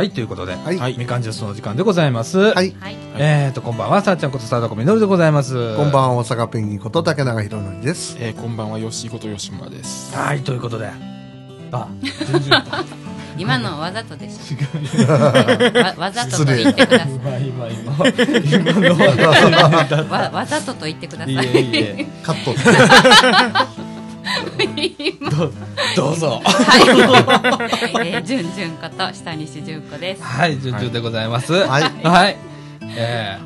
[0.00, 2.38] はい、ということで、はいはいみかんジュースの時間でございます。
[2.38, 2.74] はい。
[2.80, 2.96] はい。
[3.18, 5.76] えーと、こんばんは、さあちゃんことさだこみのるでございます。
[5.76, 8.16] こんばんは、大阪ペンギンこと竹永宏典です。
[8.18, 10.16] えー、こんばんは、吉井こと吉村です。
[10.16, 10.88] はい、ということで。
[11.72, 11.88] あ、
[12.32, 12.64] 全然。
[13.36, 15.12] 今のわざとでしょ。
[15.12, 17.92] わわざとと言ってくださ今、今、今。
[19.50, 20.16] 今。
[20.16, 21.34] わわざとと言ってください。
[21.34, 22.06] いえいえ。
[22.22, 22.54] カット。
[25.30, 25.52] ど
[25.96, 26.40] どうぞ。
[26.44, 28.08] はい。
[28.08, 30.22] えー、じゅんじゅんこと下西純子です。
[30.22, 31.52] はい、順々でございます。
[31.52, 31.82] はい。
[32.04, 32.36] はい。
[32.96, 33.38] え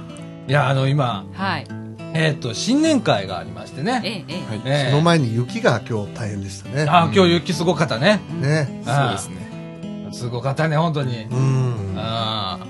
[0.46, 1.66] ー、いや、あの、今、はい。
[2.14, 4.00] えっ、と、新年会がありましてね。
[4.04, 4.62] えええはい。
[4.64, 6.86] えーその前に雪が今日大変でしたね。
[6.88, 8.20] あ、今日雪すごかったね。
[8.40, 8.82] ね。
[8.84, 10.10] そうですね。
[10.12, 11.24] すごかったね、本当に。
[11.24, 11.94] うん。
[11.96, 12.66] ああ。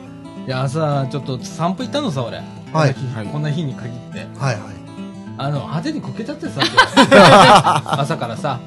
[0.46, 2.42] いや、朝、ちょっと散歩行ったのさ、俺。
[2.72, 4.26] はいこんな日こんな日に限って。
[4.38, 4.83] はいはい。
[5.36, 6.60] あの、派手にこけちゃってさ、
[8.00, 8.58] 朝からさ。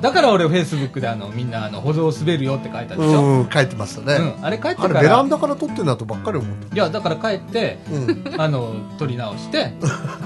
[0.00, 3.20] だから俺、フェイスブックであの、みんな、あの、歩道を滑るよって書いたでしょ。
[3.22, 4.14] うん、書いてましたね。
[4.38, 4.44] うん。
[4.44, 5.00] あれ帰ってあれ、から。
[5.02, 7.92] ベランダから撮ってんだとばっかり思っいや、だから帰って、た。
[7.94, 7.98] う
[8.36, 8.40] ん。
[8.40, 9.72] あの、撮り直して、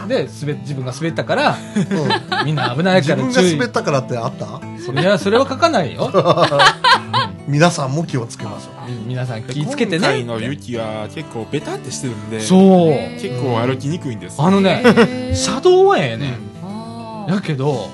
[0.09, 3.53] で、滑っ、自分が滑ったから、うんみんな危ない自分がから注意。
[3.59, 5.01] 滑ったからってあった？
[5.01, 6.11] いや、それは書かないよ。
[7.49, 9.97] 皆さんも気をつけましょみ皆さん気ぃつけてね。
[9.99, 12.91] 今回の雪は結構ベタってしてるんで、そう。
[13.19, 14.41] 結構歩きにくいんです。
[14.41, 16.35] あのね、えー車道はええね。
[16.63, 17.89] あーやけど、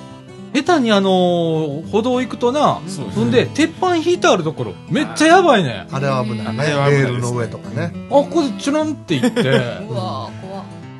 [0.54, 5.86] 下手にあのー歩道行くとな、そうですほんで、鉄板引いてあるところ、めっちゃやばいね。
[5.88, 5.94] う。
[5.94, 6.64] あれは危ないね。
[6.66, 7.92] レールの上とかね。
[8.08, 10.30] あ、ここでチュランって行って、 うわー怖っ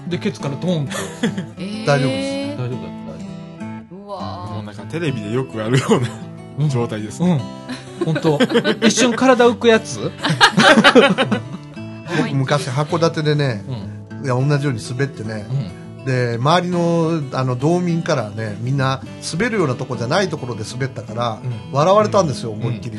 [0.08, 0.92] で、ケツからドンと。
[1.58, 2.78] えー大丈夫で大丈夫だっ
[3.91, 6.69] うもわうなんかテレビでよくあるようなた。
[6.69, 7.20] 状態です。
[7.20, 7.41] うん。
[8.05, 8.38] 本当。
[8.86, 10.10] 一瞬体浮くやつ。
[12.16, 14.24] 僕昔函館でねう、ん。
[14.24, 15.47] いや、同じように滑ってね。
[15.98, 16.05] う、ん。
[16.05, 21.72] で、周りの、あの、道民からね、みんな、滑るようなとこじゃないところで滑ったから、うん。
[21.72, 22.98] 笑われたんですよ、思いっきり。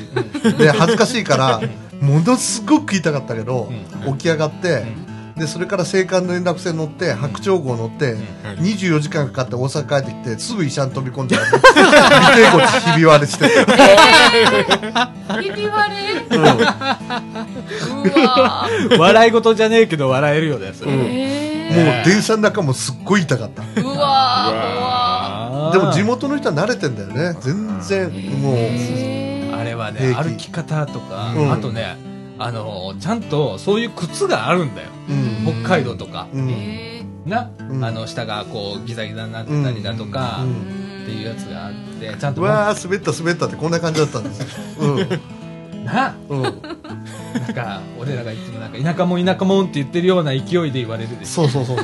[0.57, 1.61] で、恥ずかしいから、
[2.01, 3.69] ものすごく言いたかったけど、
[4.07, 4.85] う起き上がって、
[5.37, 8.57] で、それから青函の連絡船乗って、白鳥号乗って、はい。
[8.57, 11.49] 24時間かかって大阪帰ってきて、すぐ医者に飛び込んだら、尾
[12.35, 13.49] てい骨ひび割れして。
[15.41, 16.35] ひび割れ。
[18.95, 20.91] う笑い事じゃねえけど笑えるよね、それ。
[20.91, 20.99] うん。
[21.05, 23.61] えもう電車の中もすっごい痛かった。
[23.61, 27.37] ーうわでも地元の人は慣れてんだよね。
[27.41, 28.09] 全然、
[28.41, 29.59] もう、えー。
[29.59, 31.51] あれはね、歩き方とか、うん。
[31.51, 34.89] あとね、あの、ちゃんとそういう靴があるんだよ。
[35.09, 35.13] う
[35.51, 35.63] ん。
[35.63, 36.27] 北海道とか。
[36.33, 36.49] うん。
[36.49, 44.47] えな、うんあの、下がこう、ギザギザになってたりだとか、うんーっていうやつがあって、ちゃんと、うわー、滑った滑ったってこんな感じだったんですよ。
[45.85, 46.39] な、うん。
[46.39, 46.43] うん。
[46.43, 51.77] なんか、俺らがいつもなんか、田舎もん田舎もんって言ってるような勢いで言われるでしそうそうそう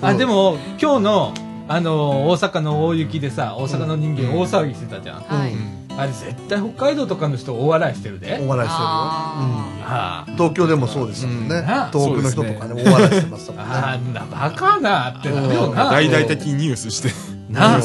[0.00, 1.34] あ、でも、今日の、
[1.66, 5.22] あの、大阪の大雪でさ、大阪の人間大騒ぎしてたじゃん。
[5.22, 8.40] はいあれ絶対北海道とかの人大笑いしてるで。
[8.42, 8.90] お笑いしてるよ。
[8.90, 10.34] ああうん。
[10.34, 11.90] 東京でもそうでしたもんねうんあ。
[11.92, 13.74] 東北の人とかね、大笑いしてましたもんね。
[13.74, 15.90] あんなバカなってなるよな。
[15.90, 17.10] 大々的にニュースして。
[17.48, 17.82] なあうん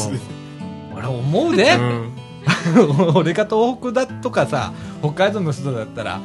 [0.97, 2.13] 俺思うで、うん
[3.15, 6.21] 俺が東北だとかさ北海道の人だったらはい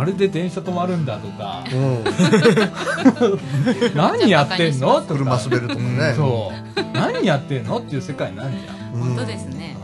[0.00, 2.04] あれで電車止まるんだとかうん。
[3.96, 6.14] 何やってんのとか車滑るとかね。
[6.14, 9.76] そう何やってんのっていう世界になるじゃんうん本当ですね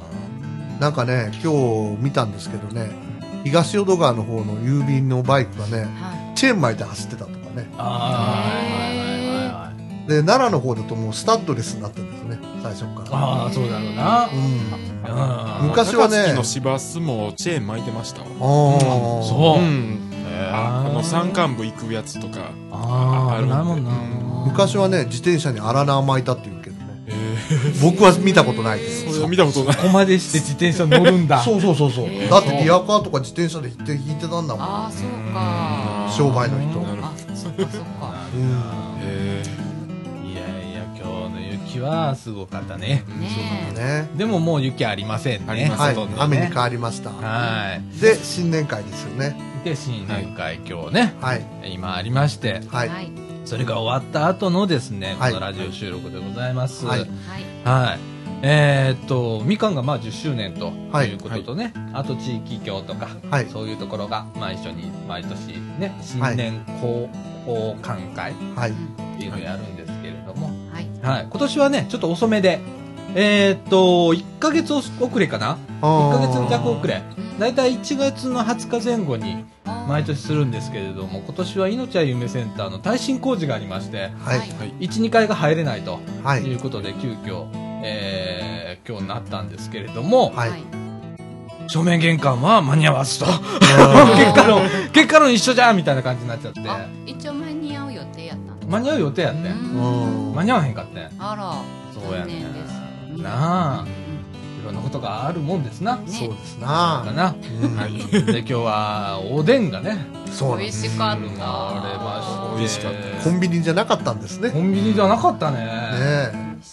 [0.81, 2.91] なんかね、今日見たんですけどね、
[3.45, 7.69] 東淀川の方の郵便のバイクがね、はチェーン巻いて走ってたとかね。
[7.79, 9.75] ああはいはいはいはい
[10.09, 13.19] で、奈良の方だともうスタッドレスになってるんですね、最初から。
[13.19, 14.39] ああそうだろうなうん。
[14.39, 18.27] うん昔はね高槻の市バスもチェーン巻いてましたわ。
[18.29, 18.37] ああ。
[19.23, 20.11] そう、うん。
[20.53, 22.51] ああの山間部行くやつとか。
[22.71, 23.91] ああるもんな
[24.47, 26.63] 昔はね、自転車に荒縄巻いたって言う
[27.83, 29.13] 僕は見たことないけど。
[29.13, 29.77] それ見たことない。
[29.77, 32.07] ここまでして自転車乗るんだ そうそうそうそう。
[32.31, 34.63] だってリアカーとか自転車で引いて引いてたんだもん。
[34.63, 38.53] ああそうか商売の人なるほあそっかそっかうん。
[38.53, 38.57] ど。
[39.07, 39.43] え
[40.25, 43.05] いやいや今日の雪はすごかったね
[43.77, 44.09] ね。
[44.17, 45.97] でももう雪ありませんねはい。
[46.19, 47.11] 雨に変わりました。
[47.11, 49.37] はいで、新年会ですよね。
[49.65, 51.47] で新年会今日ね、はい。
[51.73, 53.24] 今ありましてはい。
[53.55, 55.33] はいそれが終わった後のですね、はい。
[55.33, 56.87] このラジオ収録でございます。
[56.87, 57.01] はい。
[57.01, 57.09] はい、
[57.65, 58.01] はい
[58.43, 61.11] えーっとみかんがまあ10周年とはい。
[61.11, 63.47] いうこととね、あと地域協とか、はい。
[63.47, 67.09] そういうところが、まあ、一緒に毎年ね新年交
[67.47, 68.73] 交換会っはい。
[69.19, 70.89] ていうのをやるんですけれども、はい。
[71.01, 72.61] はい、今年はねちょっと遅めで
[73.15, 77.03] えーっと1ヶ月遅れかな？1ヶ月弱遅れ
[77.39, 79.45] だいたい1月の20日前後に
[79.89, 84.39] 毎年するんですけれども今年は命は夢センターの耐震工事がありましてはい。
[84.39, 84.49] はい。
[84.81, 86.55] 12階が入れないとはいい。
[86.55, 87.47] うことで急遽、
[87.85, 90.51] えー今日なったんですけれども、はい。
[91.69, 93.25] 正面玄関は間に合わずと。
[94.19, 94.61] 結果論、
[94.93, 96.61] 結果論一緒じゃんみたいな感じになっちゃって。
[96.69, 99.53] あ一応間に合う予定やったの間に合う予定やってん。
[99.53, 101.09] うん間に合わへんかってん。
[101.19, 101.55] あら
[101.95, 102.84] そうやね残念ですうん
[103.23, 103.89] なあうん
[104.65, 105.97] いろんなことがあるもんですな。
[105.97, 107.13] ねそうですだな。
[107.13, 107.35] な。
[107.63, 107.99] うんはい。
[107.99, 110.87] で、今日は、おでんがね、美そうなんです。
[110.87, 111.35] 味しかったれま
[112.23, 112.59] して。
[112.59, 114.51] 美味しかったコンビニじゃなかったんですね。
[114.51, 115.59] コンビニじゃなかったね。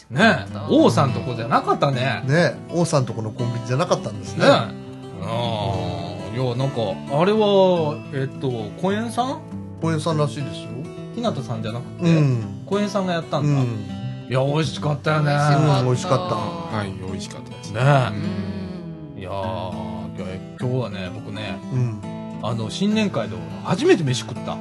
[0.09, 2.27] ねね王さんとこじゃなかったねえ。。
[2.29, 2.55] ねえ。
[2.69, 4.51] 王さんとこのコンビニじゃなかったんですねね。
[5.19, 5.27] うん。
[6.41, 6.81] いや、なんか、
[7.19, 8.49] あれは、えっと、
[8.81, 9.39] 小園さん？
[9.81, 10.69] 公園さんらしいですよ。
[11.13, 12.63] ひなたさんじゃなくて、うん。
[12.65, 14.00] 小園さんがやったうんだ。
[14.31, 14.33] ん。
[14.33, 15.31] いや、美味しかったよね。
[15.31, 16.35] 美味しかったうん美味しかった
[16.77, 17.71] はい、美味しかったです。
[17.71, 19.33] ねうんいやー
[20.17, 22.01] 今日今日はね、僕ね、うん。
[22.43, 24.57] あの、新年会で初めて飯食った。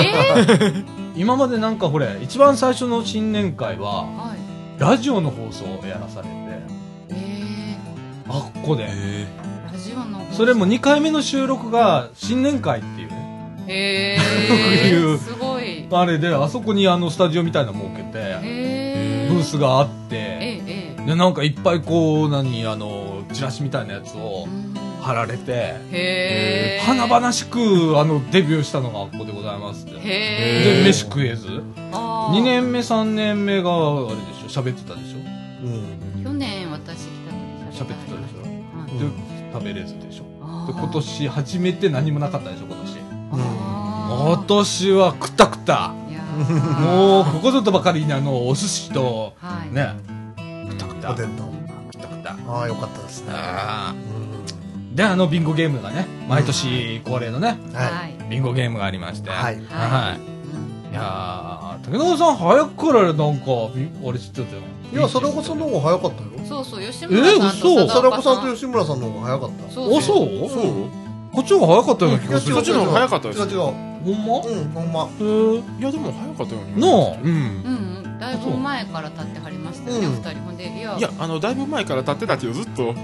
[0.00, 0.84] え
[1.16, 4.40] 今までなんかほれ、一番最初の新年会は、ーはい
[4.80, 6.30] ラジオの放送をやらされて、
[7.10, 7.76] え
[8.30, 8.86] あっこで。
[8.88, 14.16] えーラジオのそれも2回目の収録が新年会っていうね、へ
[14.88, 18.89] いうえすごいあれで、あそこにあのスタジオみたいなの設けて、へえ
[19.34, 29.96] ブースがあって、で、なんかいっぱいこう、何、あの、チラシみたいなやつをうん貼られて、へえ華々しく、あの、デビューしたのがあっこでございますって。
[29.96, 31.62] へえで、飯食えず。
[31.92, 35.18] あー2年目、3年目が、あれでしょ、喋ってたでしょ？
[35.64, 36.22] うん。
[36.24, 37.10] 去年私来
[37.72, 38.42] た時喋ってたでしょ？
[38.42, 39.06] はいで、
[39.54, 40.66] 食べれずでしょ？
[40.66, 42.96] で、今年初めて何もなかったでしょ、今年。
[43.32, 45.94] あ今年は食った食った。
[46.30, 49.94] もう、ここぞとばかりにあの、お寿司と、はいね、
[50.78, 51.10] 食った食った。
[51.12, 51.42] おでんと。
[51.98, 52.36] た食った。
[52.48, 53.32] ああ、よかったですね。
[54.94, 59.30] で、あの、ビンゴゲームがね、毎年恒例のね、ははいビンゴゲームがありまして。
[59.30, 60.94] はいはい。
[60.94, 64.62] やー、武田さん早くからなんか、ビあれ知ってたよ。
[64.92, 64.96] い。
[64.96, 66.30] いや、貞子さんの方が早かったよ。
[66.44, 69.72] そうそう吉村さんと嘘貞子さんとよ吉村さんの方が早かった。
[69.72, 69.98] そう？
[69.98, 70.90] あ、そうそう
[71.32, 72.54] こっちの方が早かったような気がする。
[72.54, 73.89] いや違うそっちの方が早かったです違う違う。
[74.04, 74.36] ほんま？
[74.46, 75.00] うん、ほんま。
[75.04, 76.80] へーいや、でも早かったように。
[76.80, 77.28] なあうん。
[77.28, 82.94] うんうんだいぶ前から立ってはりましたよねうん二人ほんでいやいや、あの、だいぶ前から立ってたけど、ずっと、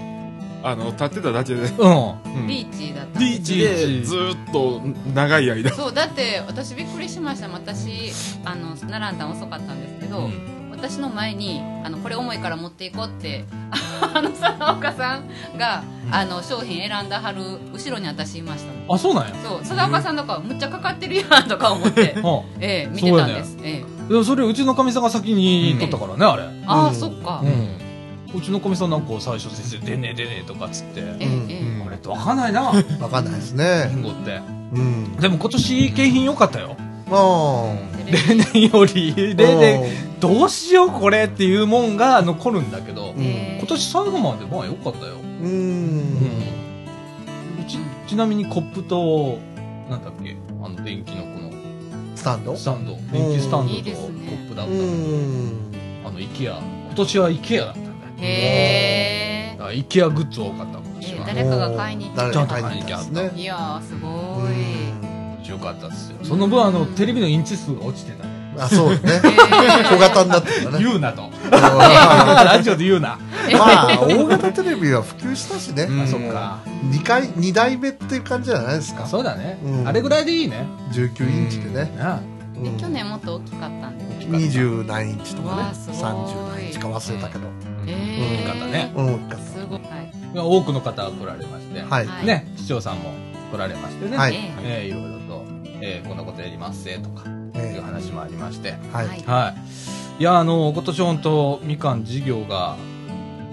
[0.63, 1.63] あの、立ってただけで。
[1.63, 2.11] うん。
[2.41, 4.83] うんリーチだったリーチリーチで、ずっと、
[5.15, 5.71] 長い間。
[5.73, 8.13] そうだって私びっくりしました私
[8.45, 13.45] あの並んだん遅かったんですけど、うん私の前にあのこれ重いから持っていこうって
[14.13, 17.43] あの佐岡さんが、あの商品選んだはる
[17.73, 19.35] 後ろに私いましたのあ、そうなんや。
[19.43, 22.23] そう佐岡さんとかむっちゃかかってるやんとか思ってう
[22.61, 24.09] ええ見てたんです、ええん。
[24.09, 26.43] でもそれ、うちのかみさんが先に撮ったからね、あれ。
[26.67, 28.39] ああ、うんそっか、うん。
[28.39, 31.01] うちのかみさんなんか最初先生、出ねえ出ねえとかっつって。
[31.01, 32.73] ええうんええうんあれってわかんないな、わ
[33.09, 33.93] かんないですビね。
[33.95, 34.41] ンゴって。
[34.73, 35.17] うん。
[35.17, 36.77] でも今年景品良かったよ。
[37.09, 37.73] あ
[38.11, 39.85] 例年より、例年、
[40.21, 45.15] どうしようこれっていうもんが残るんだけど、うんええ今年最後までまあ良かったよ。
[45.17, 45.19] あ。
[45.43, 46.03] うん。
[47.67, 49.39] ちちなみにコップと、
[49.91, 51.51] なんだっけ、あの電気のこの
[52.15, 52.57] スタンド？
[52.57, 54.83] スタンド、電気スタンドとコップだったうの。
[54.83, 54.87] ん。
[56.07, 56.59] あの、イケア。
[56.59, 57.95] 今年はイケアだったんだよ。
[58.21, 61.27] へえだからイケアグッズ多かった今年は。
[61.29, 63.43] え誰かが買いに行った誰かが買いに行ったんですね。
[63.43, 64.11] いやーすごう
[64.53, 64.86] いん
[65.51, 66.19] よかったっすよ。
[66.23, 68.31] その分あの、テレビのインチ数が落ちてたね。
[68.59, 68.99] あ、そうね。
[69.05, 69.21] え
[69.89, 70.79] 小型になってたね。
[70.79, 71.31] 言うなと。
[71.51, 73.19] ま ラジオで言うな。
[73.61, 75.85] あ、大型テレビは普及したしね。
[75.85, 76.59] うそっか。
[76.91, 79.07] 二回、二代目っていう感じじゃないですか。
[79.07, 79.83] そうだねう。
[79.85, 80.67] んあれぐらいでいいね。
[80.93, 81.93] 19インチでね。
[82.01, 82.37] うん
[82.79, 85.93] 去年もっと大きかったんです二十何インチとかね三
[86.27, 87.45] 十何インチか忘れたけど。
[87.87, 91.81] え大きかったねうん、大きかっすごいはいあ多くの方が来られまして。
[91.81, 91.95] た。
[91.95, 92.07] はい。
[92.07, 93.11] はいね、市長さんも
[93.53, 94.17] 来られましてね。
[94.17, 95.26] はいええーいろいろと、
[95.81, 98.75] えーこんなことやりますぜとか、いうえ話もありまして。
[98.93, 99.07] えはい。
[99.09, 99.55] はいは
[100.19, 100.23] い。
[100.23, 102.77] いや、あの、今年本当、みかん事業が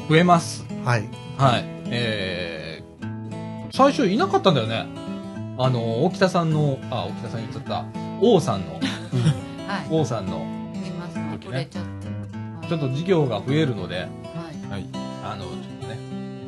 [0.10, 0.66] 増えます。
[0.86, 1.10] はい。
[1.38, 1.64] はい。
[1.88, 4.86] えー、最初いなかったんだよね。
[5.58, 7.86] あの、沖田さんの、あ、沖田さん言っちゃった、
[8.22, 8.82] 王さんの、はい
[9.90, 10.46] 王さんの、
[10.82, 14.08] すいません遅れちゃってちょっと事業が増えるので、はい
[14.72, 14.86] はい。
[15.24, 15.98] あの、ちょっとね、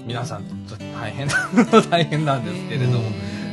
[0.06, 1.34] 皆さん、ちょっと大変な、
[1.90, 3.04] 大変なんですけれども、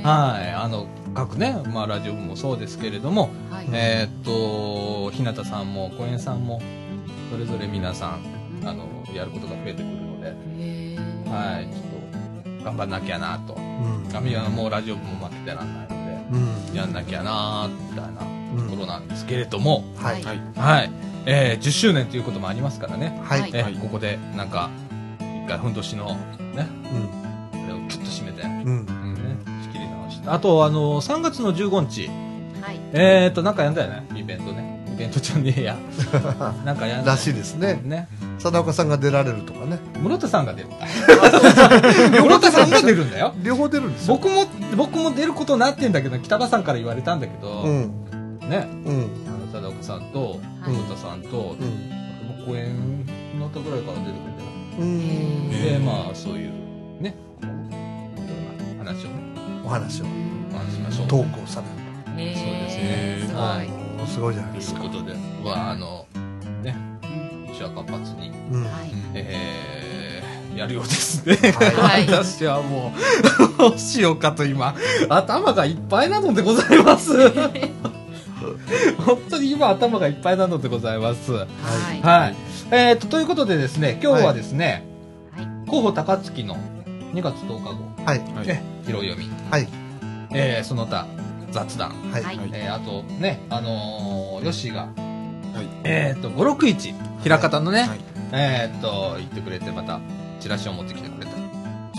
[0.02, 0.50] はい。
[0.52, 6.60] あの、各ね、まあ、ラジオ部もそうですけれども、はいえーっと、日向さんも、小園さんも、
[7.30, 8.22] それぞれ皆さん、
[8.60, 10.28] うんあの、やることが増えてくるので、
[11.30, 13.54] はい、ちょっと、頑張んなきゃなと。
[13.54, 14.08] うん。
[14.12, 18.22] 神谷もうラジオ部も負けてらんないのうんで、やんなきゃなみたいな
[18.56, 20.22] うんところなんですけれども、はい。
[20.22, 20.40] はい。
[20.56, 20.90] はい。
[21.26, 23.20] えー10周年ということもありますからね。
[23.24, 23.40] はい。
[23.42, 24.70] はいえはいここで、なんか、
[25.18, 26.14] 一回、ふんどしの、
[26.54, 27.21] ね、うん。
[30.26, 32.08] あと、あの、3月の15日、
[32.60, 32.80] はい。
[32.92, 34.72] えーっと、なんかやんだよね、イベントね。
[34.92, 35.76] イベントじゃねえや
[36.66, 37.80] なんかやんらしいですね。
[37.82, 38.08] ね。
[38.38, 39.78] 貞岡さんが出られるとかね。
[39.98, 40.86] 室田さんが出るんだ。
[42.20, 43.32] 室田さんが出るんだよ。
[43.42, 44.14] 両方出るんですよ。
[44.16, 44.44] 僕も
[44.76, 47.90] 僕も出ることになってんだけど北田さんから言われたんだけど、うん。
[48.48, 48.68] ね。
[48.84, 49.10] うん。
[49.26, 50.74] あの貞岡さんとはい。
[50.74, 52.44] 室田さんと、うん。
[52.44, 54.32] 公演になったぐらいから出てくれ
[54.76, 55.50] てうん。
[55.50, 56.50] でまあそういう
[57.00, 57.14] ね
[58.78, 59.21] 話をね
[59.64, 60.06] お話を
[60.52, 61.08] お話しましょう。
[61.08, 61.66] 投稿され
[62.14, 63.26] るへーそうですね。
[63.26, 64.80] すごい、はいおーすごいじゃないといですか。
[64.80, 65.14] うことで
[65.44, 66.06] まああの
[66.62, 66.76] ね
[67.56, 68.64] 手話活発にうん。
[68.64, 68.92] はい。
[69.14, 69.72] えー
[70.56, 71.34] やるようですね。
[71.52, 71.74] はい。
[71.74, 74.74] は い私はもう、 どうしようかと今、
[75.08, 77.30] 頭がいっぱいなのでございます。
[78.98, 81.32] 本当に今頭がいっぱいなのでございます。
[81.32, 82.02] はい。
[82.02, 82.36] はい。
[82.70, 84.84] えー、と、ということでですね、今日はですね、
[85.34, 85.46] はい。
[85.68, 86.56] 候補高槻の
[87.14, 88.20] 2月10日後、はい
[88.84, 89.68] はい読み、はい。
[90.34, 91.06] えー、その他
[91.50, 92.22] 雑談、はい。
[92.22, 92.50] はい。
[92.52, 95.68] えー、あとね、あのー、ヨッシーが、はい。
[95.84, 98.00] えー、と、561、平方のね、はい。
[98.32, 100.00] えーっと、言ってくれて、また、
[100.40, 101.32] チラシを持ってきてくれた。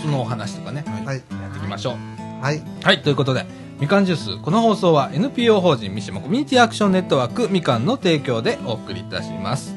[0.02, 1.16] そのお話とかね、はい。
[1.16, 2.42] やっていきましょう。
[2.42, 2.62] はい。
[2.82, 3.46] はい、ということで、
[3.80, 9.73] みかんジュース、この放送は NPO 法人三島コミュニティアクションネットワークみかんの提供でお送りいたします。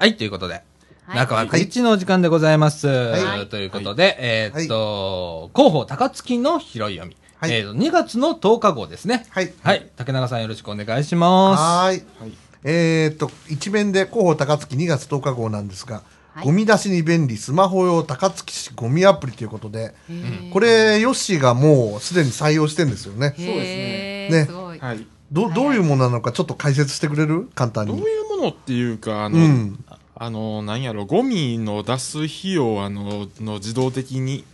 [0.00, 0.62] はい、ということで、
[1.04, 1.16] はい。
[1.16, 2.88] 中枠一のお時間でございます。
[2.88, 3.48] はい。
[3.50, 7.18] ということで、えーっと、広報高槻の広い読み。
[7.36, 7.52] はい。
[7.52, 9.26] えーと、2月の10日号ですね。
[9.28, 9.52] はい。
[9.62, 11.60] はい、竹永さんよろしくお願いします。
[11.60, 12.02] はーい。
[12.18, 12.32] はい。
[12.64, 16.02] えーっと一面で広報高槻2月10日号なんですが
[16.32, 16.44] はい。
[16.46, 19.94] ゴミ出しに便利スマホ用高槻市ゴミアプリということで
[20.50, 23.34] これヨッシーがもうすでに採用してんですよね。
[23.36, 24.44] そうですね。
[24.46, 25.06] すごい、はい。
[25.30, 27.50] どどういうものなのかちょっと解説してくれる？
[27.54, 29.84] 簡単どういにうものっていうか、あの、うん
[30.22, 34.44] あの、なんやろ、ゴミの出す費用、あの、の自動的に、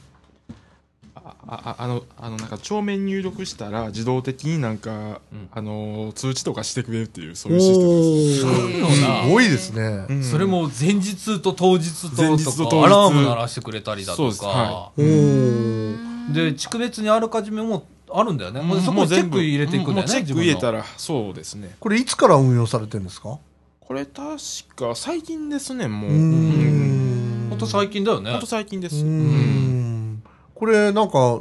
[1.17, 5.21] あ、ああの、あの、なんか、帳面入力したら、自動的になんか、ん。
[5.51, 9.01] あの、通知とかしてくれるっていう、そういうシステムです。
[9.01, 10.23] すごいですね、うん。
[10.23, 14.41] それも前日と当日と前日と当日アラーム鳴らしてくれたりだとそうです。
[14.43, 16.33] かはおー。
[16.33, 17.83] で地区別にあらかじめもう
[18.13, 21.75] あるんだよね、もうそこにチェック入れていくんだよねもうチェック入れたらら、そうですね。
[21.81, 23.39] これいつから運用されてるんですか？
[23.87, 24.37] これ確
[24.75, 26.11] か最近ですね、もう。
[26.11, 27.47] うーん。
[27.51, 27.59] ほん。
[27.59, 28.33] と最近だよね。
[28.33, 28.97] ほんと最近です。
[28.97, 30.15] うん。
[30.15, 30.23] ん。
[30.55, 31.41] これなんか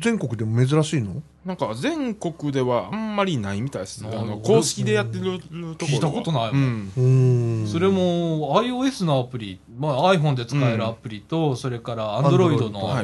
[0.00, 1.20] 全国でも珍しいの？
[1.44, 4.04] なんか全国ではあんまりないみたいです。
[4.04, 5.40] あなるほどの公式でやってる
[5.76, 5.92] とこ。
[5.92, 7.66] 聞いたことないもん。
[7.66, 13.02] それも iOS のアプリ、まあ、iPhone で使えるアプリと、それから Android の、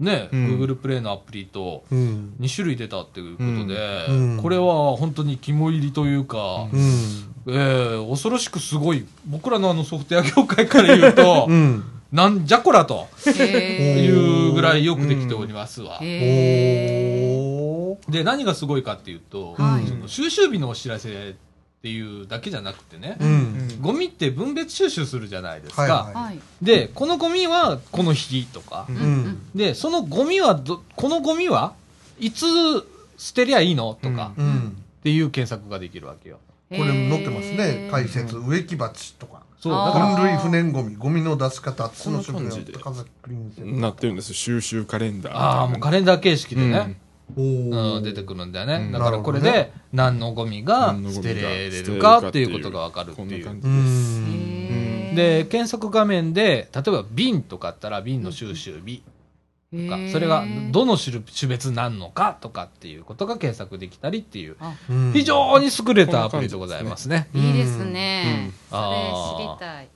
[0.00, 0.58] ね、うん。
[0.58, 2.34] Google プレイのアプリとうん。
[2.40, 4.38] 2種類出たっていうことで、うん。
[4.42, 11.84] これは本当に肝入りというか、うんえー恐ろしくすごい僕らのあのソフトウェア業界から言うと、 うん。
[12.12, 13.08] なんじゃこらと。
[13.26, 15.98] へいうぐらいよくできておりますわ。
[16.00, 19.88] で何がすごいかっていうと、はい。
[19.88, 21.34] その収集日のお知らせっ
[21.82, 23.78] ていうだけじゃなくてね、うん。
[23.80, 26.38] ゴミって分別収集するじゃないですか、はいーははい。
[26.60, 28.98] でこのゴミはこの日とか、い、うん。
[29.00, 29.38] うん。
[29.54, 31.72] でそのゴミはどこのゴミは
[32.20, 32.44] いつ
[33.16, 34.76] 捨てりゃいいのとか、うん。
[35.00, 36.38] っていう検索ができるわけよ
[36.78, 37.88] これ載ってますね。
[37.90, 39.42] 解説う植木鉢とか。
[39.60, 40.16] そうだから。
[40.16, 42.78] 分類不燃ゴミゴミの出し方土の処分こんな感じで。
[42.78, 44.34] 高崎クリーンセなってるんですよ。
[44.34, 45.36] 収集カレンダー。
[45.36, 46.98] ああもうカレンダー形式でね、
[47.36, 48.92] おうーん出てくるんだよね、うん。
[48.92, 53.42] だからこれで何のゴミが捨てれるるかかっていうことが分かるってこんないう。
[53.42, 54.18] う感じです。
[54.18, 55.14] ん。
[55.14, 59.02] で検索画面で例えば瓶とかあったら瓶の収集日
[59.72, 64.56] とかそれがどの種種別なんのかとかっていうことが検索できたりっていう。
[64.90, 65.12] うん。
[65.12, 67.28] 非常に優れたアプリでございますね。
[67.34, 68.78] いいですね、うん。
[68.78, 69.88] それ知りたい。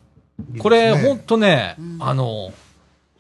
[0.59, 1.99] これ、ほんとね、うん。
[2.01, 2.53] あの、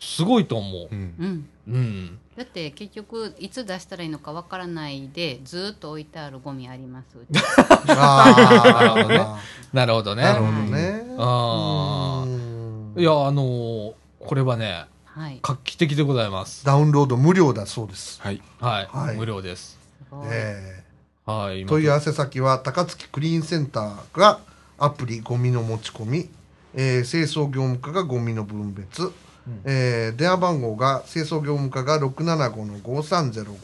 [0.00, 0.88] すごいと思う。
[0.90, 0.94] う。
[0.94, 1.14] ん。
[1.18, 1.48] うん。
[1.68, 2.18] うん。
[2.36, 7.16] だって結局いつ出したらいいのかわからないでずっと置いてあるゴミあります。
[7.88, 8.76] あ
[9.72, 10.22] なるほどね。
[10.22, 11.02] ーなるほどね。
[11.18, 12.94] あうん。
[12.96, 13.92] いや、あのー
[14.26, 16.64] これはね、はい画期的でございます。
[16.66, 18.42] ダウンロード無料だそうですはい。
[18.60, 18.88] はい。
[18.92, 19.78] はい無料です。
[19.98, 20.82] すごいえ
[21.24, 21.64] はい。
[21.64, 24.40] 問い合わせ先は高槻クリーンセンターが
[24.78, 26.28] アプリゴミの持ち込み、
[26.74, 29.10] えー清掃業務課がゴミの分別、
[29.64, 33.56] えー電話番号が清掃業務課が675の5305、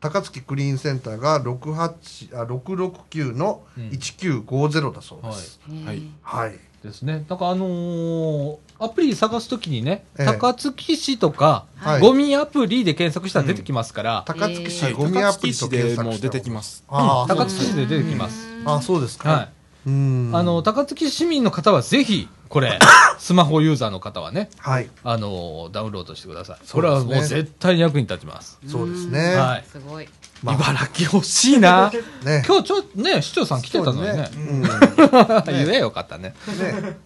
[0.00, 5.60] 高槻クリーンセンターが68あ669の1950だそうです。
[5.84, 6.58] はいはい。
[6.82, 7.24] ですね。
[7.28, 18.46] だからあのーアプリ探すときにね、ええ高槻市とか、はいゴミアプリで検索したら出てきますから、高槻市はいゴミアプリと検索したもう出てきますああ、高槻市で出てきます。
[18.64, 19.30] あ、そうですか。
[19.30, 19.48] はい。
[19.86, 20.30] うん。
[20.32, 22.78] あの、高槻市民の方はぜひ、これ、
[23.18, 24.88] スマホユーザーの方はね、はい。
[25.04, 26.56] あのーダウンロードしてください。
[26.70, 28.58] これはもう絶対に役に立ちます。
[28.66, 29.34] そうですね。
[29.34, 30.08] はいすごい
[30.42, 31.90] まあ茨城欲しいな。
[32.24, 32.44] ね。
[32.46, 34.30] 今日ちょっとね、市長さん来てたのにね。
[34.34, 34.62] うん。
[35.46, 36.34] 言えよかったね。
[36.58, 36.98] ね。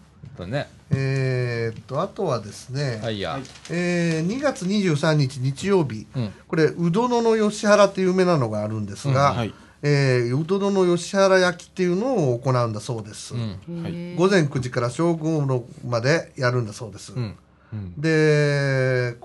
[0.44, 0.68] ね。
[0.90, 3.38] えーっと、あとはですね、はいや。
[3.70, 6.32] えー2月23日日曜日、うん。
[6.48, 13.34] これ、うどのの吉原っていう有名なのがあるんですが、はいえーうどのの吉原焼きっていうのを行うんだそうです。
[13.34, 13.82] うん。
[13.82, 17.12] はい午前9時から正午までやるんだそうです。
[17.12, 17.36] うん。
[17.72, 19.16] うんで、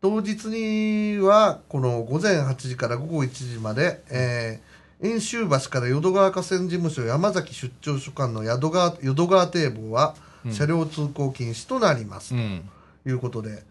[0.00, 4.72] 当日には、この午前8時から午後1時まで、えー
[5.04, 10.14] 遠州橋から淀川河川事務所山崎出張所管の淀川淀川堤防は
[10.50, 12.68] 車両通行禁止となります、うん。
[13.04, 13.62] ということで、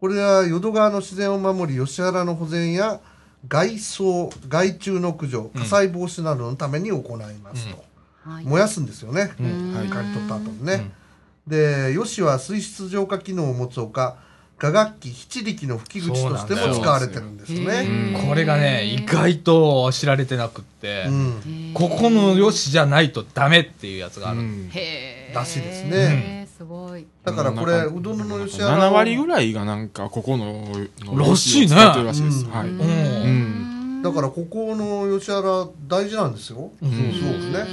[0.00, 3.00] これは淀川の自然を守り、吉原の保全や
[3.46, 7.84] 外装、害虫の駆除、火災防止などのために行いますと。
[8.24, 8.44] はい。
[8.44, 9.74] 燃やすんですよね、ん。
[9.74, 10.90] はい、刈り取った後にね。
[11.46, 14.16] で、吉は水質浄化機能を持つほか、
[14.58, 18.20] 雅楽器、七力の吹き口としても使われてるんですよね。
[18.28, 21.70] これがね、意外と知られてなくって、うん。
[21.74, 24.40] ここのよしじゃないとダメっていうやつがある。
[24.40, 26.48] うんへえらしいですね。
[26.56, 27.06] すごい。
[27.24, 30.64] だからこれ、うどんの吉原を7割ぐらいがなんかここの
[31.00, 31.74] のらしいね。
[31.74, 32.50] らしいです、うん。
[32.50, 32.80] はい、うん。
[32.80, 32.84] う
[34.00, 34.02] ん。
[34.02, 36.70] だからここの吉原大事なんですよ。
[36.82, 36.90] うん。
[36.90, 37.66] そうですね。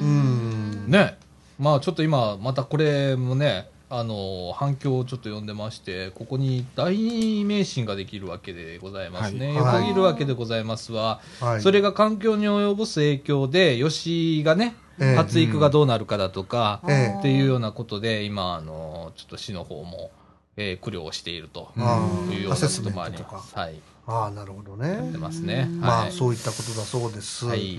[0.00, 0.90] うん。
[0.90, 1.16] ね。
[1.58, 9.48] まあちょっと今、またこれもね、あの、反響をちょっと読んでまして、ここに大名神ができるわけでございますね。
[9.48, 11.20] はい横切るわけでございますわ。
[11.40, 11.60] はい。
[11.60, 20.12] それが環境に及ぼす影響で、吉がね、ええ発育がどうなるかだとか、ええっていうようなことで、今、あの、ちょっと市の方も、
[20.56, 23.56] えー苦慮をしているとあいうようなこともあります。
[23.56, 23.80] はい。
[24.10, 25.18] ああ、なるほどやってね。
[25.18, 25.68] ますね。
[25.80, 26.12] まあ、はい。
[26.12, 27.46] そういったことだそうです。
[27.46, 27.78] はい。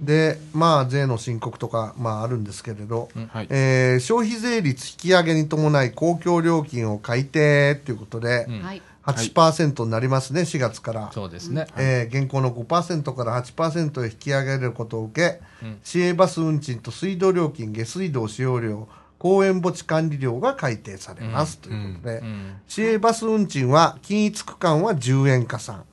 [0.00, 11.10] で、まあ、税の申告とか、まあ、あるんですけれど、はいえー消費税率引き上げに伴い公共料金を改定ということで、うんはい8%になりますね、4月から。
[11.12, 11.66] そうですね。
[11.76, 18.86] えー現行の5%から8%へ引き上げることを受け、うん市営バス運賃と水道料金、下水道使用料、
[19.22, 22.56] 公園墓地管理料が改定されます、ということで、うん。
[22.66, 25.84] 市営バス運賃は均一区間は10円加算、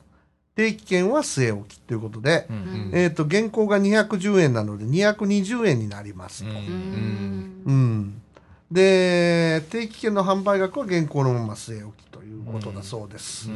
[0.56, 2.90] 定期券は据え置きということで、うん。
[2.92, 6.50] えっ、と、現行が210円なので220円になりますと。
[6.50, 8.22] ううんうんん。
[8.68, 13.48] で、定期券の販売額は現行のまま据え置きということだそうです。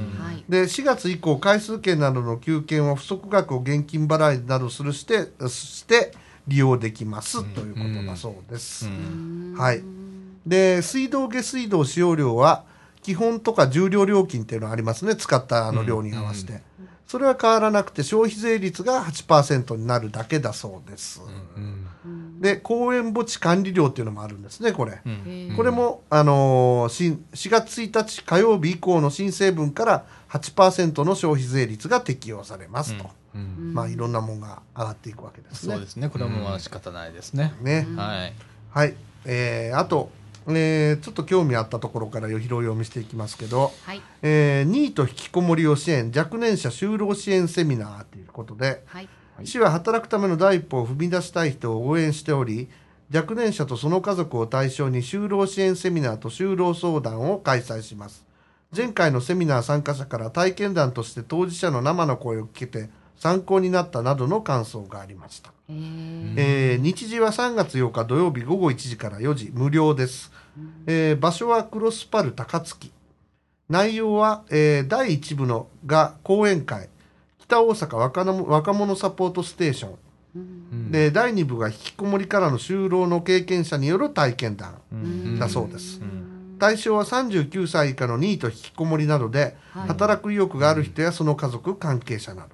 [0.48, 6.12] で、4月以降、回数券などの給券は不足額を現金払いなどするして、して
[6.46, 8.87] 利用できます、ということだそうです。
[8.87, 9.83] うんはい。
[10.46, 12.64] で、水道、下水道使用料は、
[13.02, 15.14] 基本とか重量料金っていうのがありますね。
[15.16, 16.62] 使ったあの量に合わせて。
[17.07, 21.22] それは変わらなくて、消費税率が8%になるだけだそうです。
[21.57, 21.87] うん
[22.40, 25.00] で、公園墓地管理料っていうのもあるんですね、これ。
[25.04, 33.04] うんこれも、あのー新4月1日火曜日以降の申請分から8%の消費税率が適用されますと。
[33.04, 35.74] うんまあ、いろんなものが上がっていくわけですね。
[35.74, 36.08] そうですね。
[36.08, 37.54] これはもうまあ仕方ないですね。
[37.60, 37.86] ね。
[37.96, 38.32] はい。
[38.70, 38.94] はい。
[39.24, 40.10] えー、あと、
[40.46, 49.08] えー、ちょっと興味あったところから拾い読みしていきますけど、はいえー、ニート引きこもりを支援、若年者就労支援セミナーということで、はい
[49.42, 52.68] 市は働くための第一歩を踏み出したい人を応援しており、
[53.12, 58.24] 若年者とその家族を対象に就労支援セミナーと就労相談を開催します。
[58.74, 65.53] 前回のセミナー参加者から体験談として当事者の生の声を聞けて参考になったなどの感想がありました。
[65.68, 70.31] えー日時は3月8日土曜日午後1時から4時無料です、
[70.87, 72.92] えー場所はクロスパル高槻。
[73.70, 76.90] 内容は、えー第1部のが講演会。
[77.38, 79.98] 北大阪若者若者サポートステーション、
[80.35, 80.90] うん。
[80.90, 84.81] で第2部が引きこもりからの就労の経験者による体験談。
[84.92, 85.38] うん。
[85.38, 86.57] だそうです、うん。
[86.59, 89.88] 対象は39歳以下のニート引きこもりなどで、はい。
[89.88, 92.53] 働く意欲がある人やその家族関係者など、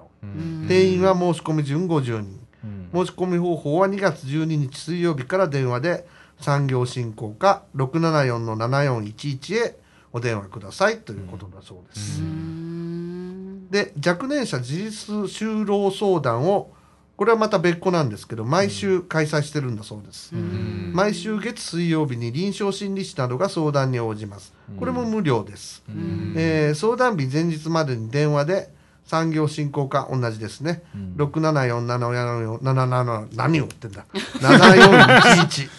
[0.67, 6.05] 定員は申し込み順50人うん申し込み方法は2月12日水曜日から電話で
[6.39, 9.75] 産業振興課674-7411へ
[10.13, 12.21] お電話くださいということだそうです。
[12.21, 16.71] うんで、若年者自立就労相談を、
[17.15, 20.35] これはまた別個なんですけど、毎週開催してるんだそうです。
[20.35, 24.53] うん毎週月水曜日に臨床心理士などが相談に応じます。
[24.77, 25.81] これも無料です。
[25.87, 28.69] うんえー相談日前日までに電話で
[29.05, 30.83] 産業振興課同じですね。
[30.95, 34.05] うん6747777何を言ってんだ。
[34.13, 35.69] 7411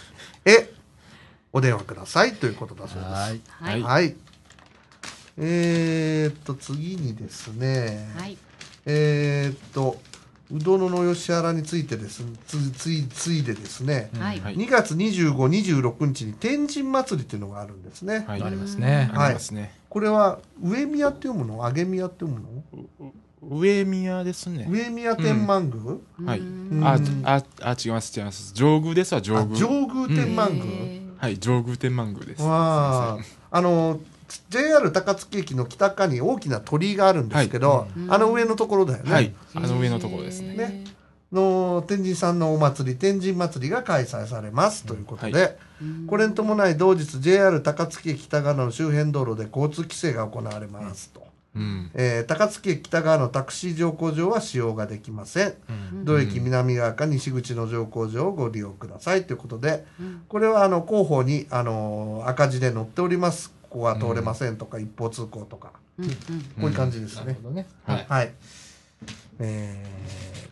[0.47, 0.71] へ
[1.53, 3.13] お電話くださいということだそうです。
[3.13, 3.41] はい。
[3.49, 4.17] はいはい。
[5.39, 8.37] えー、っと、次にですね、はい
[8.85, 9.99] えー、っと、
[10.53, 18.25] うどのの吉原についてですつついついでですね、はいはい2月25、26日に天神祭りっていうのがあるんですね。
[18.27, 19.11] はいありますね。
[19.15, 19.75] ありますね。
[19.93, 21.59] これは上宮って読むの？
[21.71, 23.13] 上宮って読むの？
[23.43, 24.67] 上宮ですね。
[24.71, 26.39] 上宮天満宮、はい。
[26.41, 26.43] う
[26.81, 26.83] ん。
[26.83, 28.55] あ、あ、あ、違います、違います。
[28.55, 29.61] 上宮ですわ、上あ宮。
[29.61, 32.43] 上宮天満宮、へはい、上宮天満宮です。
[32.43, 33.19] わあ。
[33.51, 34.01] あの
[34.49, 40.57] JR 高槻駅の北側に大きな鳥居があるんですけど、あの上のところだよね、はい、あの上のところですね。
[40.57, 40.85] ね
[41.33, 44.85] の天神さんのお祭り天神祭りが開催されます。
[44.85, 45.51] ということで、は
[46.07, 51.11] これに伴い同日 JR 高槻駅北側の周辺道路で交通規制が行われます。
[51.11, 51.91] と、うん。
[51.95, 55.55] えー高槻駅北側のタクシー乗降場は使用ができません。
[56.05, 59.25] 土駅南側か西口の乗降場をご利用ください。
[59.25, 59.87] ということで、
[60.29, 63.53] これはあの広報にあの赤字で載っております。
[63.71, 64.59] ここは通れません。
[64.59, 66.11] とか、一方通行とか、うんうん。
[66.13, 66.17] こ
[66.59, 67.23] ういう感じですね。
[67.23, 67.67] なる、ほどね。
[67.85, 68.07] ははいい。
[68.09, 68.33] はい。
[69.41, 70.52] えー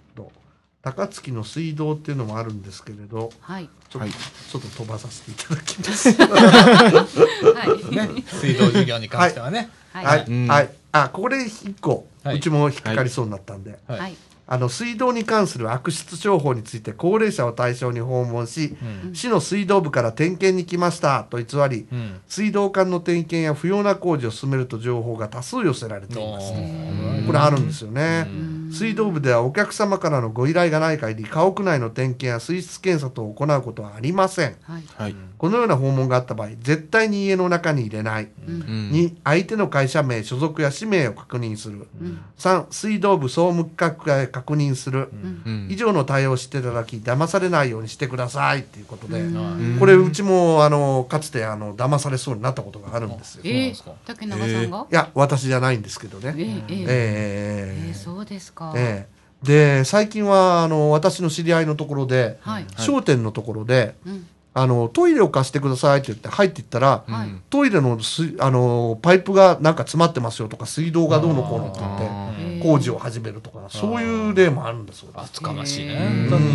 [0.82, 3.68] 高槻の水道っていうのもあるんですけれどはい。
[3.88, 4.10] ちょっと,、はい。
[4.10, 6.12] ちょっと飛ばさせていただきます。
[6.12, 7.94] はい。
[7.94, 9.68] ね、 水道事業に関してはね。
[9.92, 10.20] ははい。
[10.20, 10.48] い、うん。
[10.48, 12.36] はい、あこれ一個、はい。
[12.36, 14.16] うちも引っかかりそうになったんで、ははい。
[14.52, 19.14] あの水道に関する悪質商法について高齢者を対象に訪問し、うん。
[19.14, 22.20] 市の水道部から点検に来ましたと偽り、うん。
[22.26, 26.52] 水道管の点検や不要な工事を進めると情報が多数寄せられています。
[26.52, 28.26] おこれあるんですよね。
[28.28, 34.56] うん水道部ではお客様からのご依頼がない限り家屋内の点検や水質検査等を行うことはありません。
[34.62, 35.16] はいはい。
[35.38, 38.28] このような訪問があった場合、絶対に家の中に入れない。
[38.46, 38.90] うんうん。
[38.92, 41.86] 2、相手の会社名、所属や氏名を確認する。
[42.00, 45.08] うん3、水道部総務課へ確認する。
[45.12, 53.44] うん以上の対応をしていただき、騙されないようにしてくださいっていうことで、うんこれうちも、あの、かつて、あの、騙されそうになったことがあるんですよ。
[53.44, 54.86] いえー竹永さんが？
[54.90, 56.34] や、私じゃないんですけどね。
[56.36, 59.20] えーえーえええーそうですかええ。
[59.42, 62.66] で最近はあの私の知り合いのところで、はい。
[62.76, 64.26] 商店のところでうん。
[64.52, 67.14] あのトイレを貸してくださいって言って入っていったら、うん。
[67.14, 67.28] はい。
[67.50, 75.20] トイレの水あのパイプがなんか詰まってますよとか水道がどうのこうのって言って工事を始めるとかそういう例もあるんだそうです。
[75.22, 75.94] 厚かましいね。
[75.94, 76.48] へー本当にへ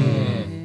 [0.62, 0.65] ー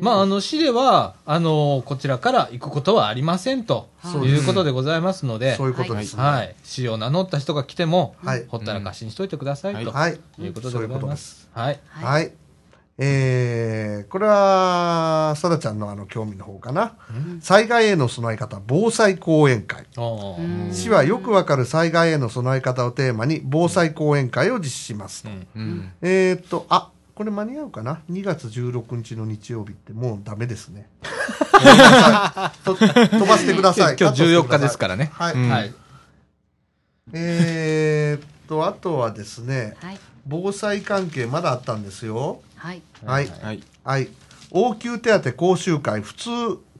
[0.00, 6.22] まあ、あの、市では、あの、こちらから行くことはありませんとそうですいうことでございますので、そういうことですね。
[6.22, 6.54] はい。
[6.62, 8.44] 市を名乗った人が来ても、はい。
[8.48, 10.48] ほったらかしにしといてくださいとはい、い。
[10.48, 11.48] うことでございます。
[11.52, 11.80] はい。
[11.90, 12.32] はい、
[12.98, 16.96] えーこれはさだちゃんのあの興味の方かな、
[17.40, 19.86] 災害への備え方防災講演会。
[20.72, 25.46] 市はよくわかる災害への備え方をテーマに防災講演会を実施しますと、うん。
[25.54, 25.92] うん。
[26.02, 30.88] えーっとあこれ間に合うかな？2月16日の日曜日ってもうダメですね。
[32.64, 33.96] 飛ばしてください。
[33.98, 35.10] 今日14日ですからね。
[35.14, 35.48] はい、うん。
[35.48, 35.74] はい。
[37.12, 39.98] えーっとあとはですねはい。
[40.28, 42.40] 防災関係まだあったんですよ。
[42.54, 42.82] はい。
[43.04, 43.26] はい。
[43.26, 43.62] はい。
[43.82, 44.08] はい。
[44.52, 46.30] 応急手当講習会普通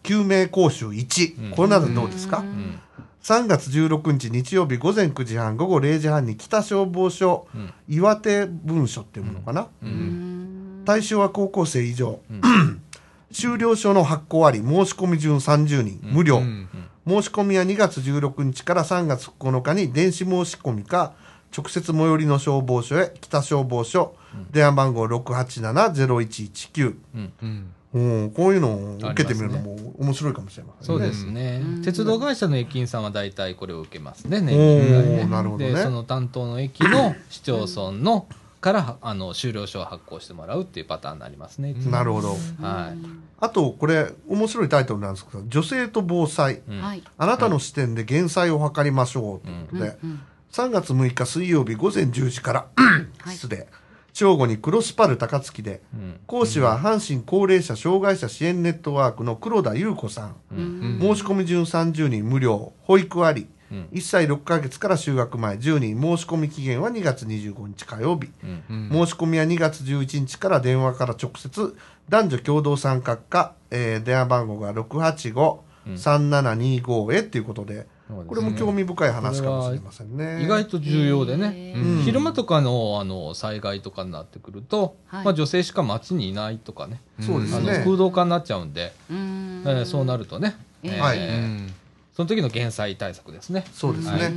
[0.05, 1.51] 救命講習1、うん。
[1.51, 2.79] これならどうですか、うん
[3.22, 7.72] 3月16日日曜日午前9時半午後0時半に北消防署、うん。
[7.88, 10.83] 岩手文書っていうものかな、ううん。
[10.83, 12.83] ん対象は高校生以上、うん。
[13.31, 16.68] 修了書の発行あり申し込み順30人、無料、うん。
[17.07, 21.12] 申し込みは2月16日から3月9日に電子申し込みか
[21.57, 24.14] 直接最寄りの消防署へ北消防署、
[24.50, 27.33] 電話番号687-0119、うん。
[27.42, 27.74] うん。
[27.94, 30.87] うん、こういうのを受けてみるのも面白いかもしれませんね。
[30.87, 31.83] そうですねうん。
[31.83, 38.27] 鉄道会社の駅員さんは大体これを受けますね、お年に一回ねーなるほどねで、その担当の駅の市町村の
[38.61, 41.74] から、あの、修了書を発行してもらうっていうパターンになりますね。
[41.74, 42.31] なるほど。
[42.61, 42.98] はい。
[43.40, 46.62] あと、これ、面白いタイトルなんですけど、女性と防災。
[46.68, 50.20] うんはいあなたの視点で減災を図りましょうということで、うん
[50.51, 53.68] 3月6日水曜日午前10時から、はい失礼、
[54.12, 56.21] 正午にクロスパル高槻で、うん。
[56.27, 60.37] 講師は阪神高齢者障害者支援ネットワークの黒田優子さん。
[60.53, 60.99] うん。
[61.01, 63.88] 申し込み順30人無料、保育あり、うん。
[63.92, 65.57] 1歳6ヶ月から就学前。
[65.57, 68.31] 10人、申し込み期限は2月25日火曜日。
[68.42, 68.62] うん。
[68.68, 69.07] うん。
[69.07, 71.77] 申し込みは2月11日から電話から直接、
[72.09, 80.42] 男女共同参画か、えー電話番号が685-3725へということで、これも興味深い話かもしれませんね。
[80.42, 81.75] 意外と重要でね。
[81.77, 82.03] うん。
[82.05, 85.25] 昼間とかのあの災害とかになってくると、はい。
[85.27, 87.83] まあ、女性しか街にいないとかね、そうですね。
[87.85, 89.62] 空洞化になっちゃうんで、うん。
[89.66, 90.94] えーそうなるとね、えー。
[90.94, 91.18] えーはい。
[91.18, 91.75] うん。
[92.16, 93.64] その時の減災対策ですね。
[93.73, 94.11] そうですね。
[94.12, 94.33] はい。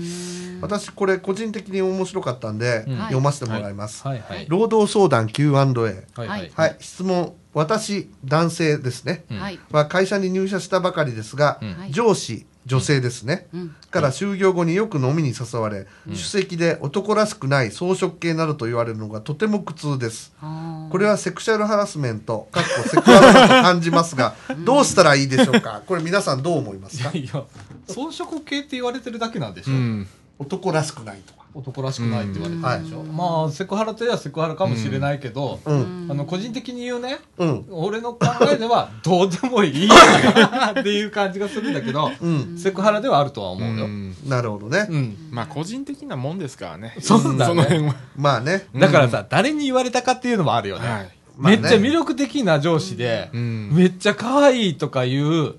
[0.61, 2.97] 私これ個人的に面白かったんで、うん。
[2.97, 4.19] 読ませてもらいます、はい。
[4.19, 4.45] はい。
[4.49, 6.27] 労働相談 Q&A はい。
[6.27, 6.51] はい。
[6.53, 6.75] はい。
[6.79, 9.39] 質問私男性ですね、うん。
[9.39, 9.59] はい。
[9.71, 13.75] は会社に入社したばかりですが、上司女性ですね、うん。
[13.89, 20.31] から就業後によく飲みに誘われ、首席で男らしくない装飾系などと言われるのがとても苦痛です。
[20.41, 20.91] あー。
[20.91, 25.81] これはセクシャルハラスメントかっこセクハラだと感じますがどうしたらいいでしょうか？
[25.87, 27.09] これ皆さんどう思いますか？
[27.17, 27.43] いや、
[27.87, 30.07] 装飾系って言われてるだけなんでしょ、うん。
[30.37, 36.07] 男らしくないとか男らしくないって言われてるでしょ、うんまあセクハラといえばセクハラかもしれないけど、うん。
[36.09, 37.65] あの個人的に言うねうん。
[37.69, 42.57] 俺の考えでは どうでもいいな っていう感じがするんだけど、うん。
[42.57, 44.15] セクハラではあるとは思うよ、うん。
[44.27, 45.17] なるほどね、うん。
[45.31, 46.95] まあ個人的なもんですからね。
[46.99, 47.45] そうだね。
[47.45, 47.95] その辺は。
[48.15, 48.67] まあね。
[48.75, 51.09] だからさ、誰に言われたかっていうのもあるよね、はい。
[51.37, 53.69] まあねめっちゃ魅力的な上司で、うん。
[53.73, 55.55] めっちゃ可愛いとかいう、うん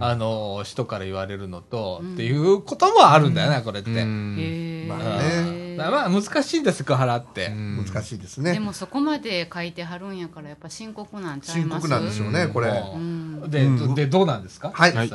[0.00, 2.14] あの人から言われるのと、うん。
[2.14, 7.84] っていうこともあるんだよね、これって、まあうんだからまあ難しいんだセクハラって、うん。
[7.84, 11.82] 難しいですでねもそこまで書いてはるんやからやっぱ深刻なんちゃい深ます？
[11.82, 12.68] 刻なんでしょうねこれ。
[12.68, 13.50] うん。
[13.50, 13.94] で,、うん。
[13.94, 14.70] でどうなんですか？
[14.72, 14.92] はい。
[14.92, 15.08] 回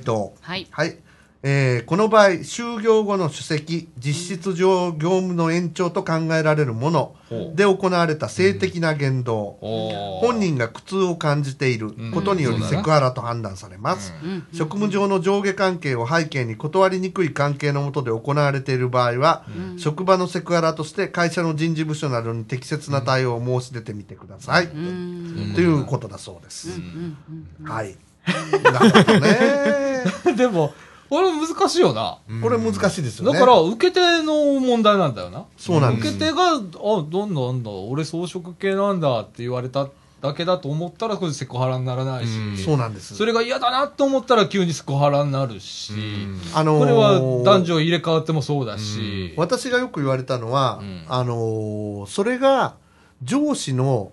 [0.00, 0.34] 答。
[0.40, 0.66] はい。
[0.70, 0.98] はい、
[1.46, 7.16] えーこの場合就業後の首席実質上業務の延長と考えられるもの
[7.54, 14.46] で行われた性的な言動、おー本人が苦痛を感じていることによりうんセクハラと判断されます、うん。
[14.52, 19.78] 職務上の上下関係を背景に断りにくい関係のもとで行われている場合は、うん。
[19.78, 25.52] 職場のセクハラとして会社の人事部署などに適切な対応を申し出てみてください、うん。
[25.54, 27.18] ということだそうです、うん。
[27.60, 27.70] うん。
[27.70, 27.96] はい。
[28.72, 30.04] なるほどね。
[30.36, 30.72] でも
[31.14, 33.38] これ難しいよな、これ難しいですよね。
[33.38, 35.44] だから受け手の問題なんだよな。
[35.56, 36.08] そうなんです。
[36.08, 39.88] 受け手が「あどんなんだ俺装飾系なんだ」って言われた
[40.20, 42.56] だけだと思ったらこれセクハラにならないし、うん。
[42.56, 43.14] そうなんです。
[43.14, 45.92] それが嫌だなと思ったら急にセクハラになるし、
[46.54, 51.04] あのーこれは男女入れ替わってもそうだし、私がよく言われたのは、うん。
[51.08, 52.74] あのーそれが
[53.22, 54.10] 上司の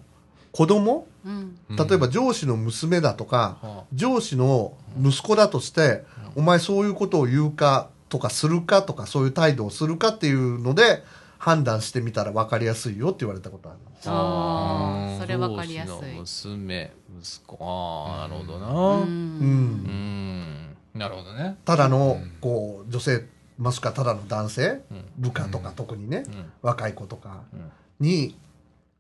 [0.51, 1.55] 子供うん。
[1.69, 3.83] 例えば上司の娘だとか、はあ。
[3.93, 6.03] 上司の息子だとして、
[6.35, 11.03] お前そういうことを言うかとかするかとかそういう態度をするかっていうので
[11.37, 13.79] 判断してみたら分かりやすいよって言われたことある。
[13.79, 15.91] んですああそれわかりやすい。
[15.91, 17.57] 上司の娘息子。
[17.61, 18.67] ああなるほどな。
[18.67, 19.07] ううん。
[19.07, 20.77] うん。
[20.93, 21.57] んなるほどね。
[21.65, 23.25] ただのこう女性
[23.57, 25.05] もしくはただの男性うん。
[25.17, 26.51] 部下とか特にね、うん。
[26.61, 27.71] 若い子とかうん。
[27.99, 28.37] に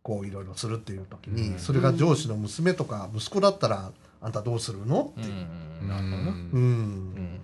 [0.01, 1.59] こういろいろするっていう時に、うん。
[1.59, 3.91] それが上司の娘とか息子だったら
[4.21, 5.13] あんたどうするの？
[5.19, 5.47] っていう、
[5.81, 5.87] うん。
[5.89, 6.35] なるほどなうん。
[6.53, 7.39] うん。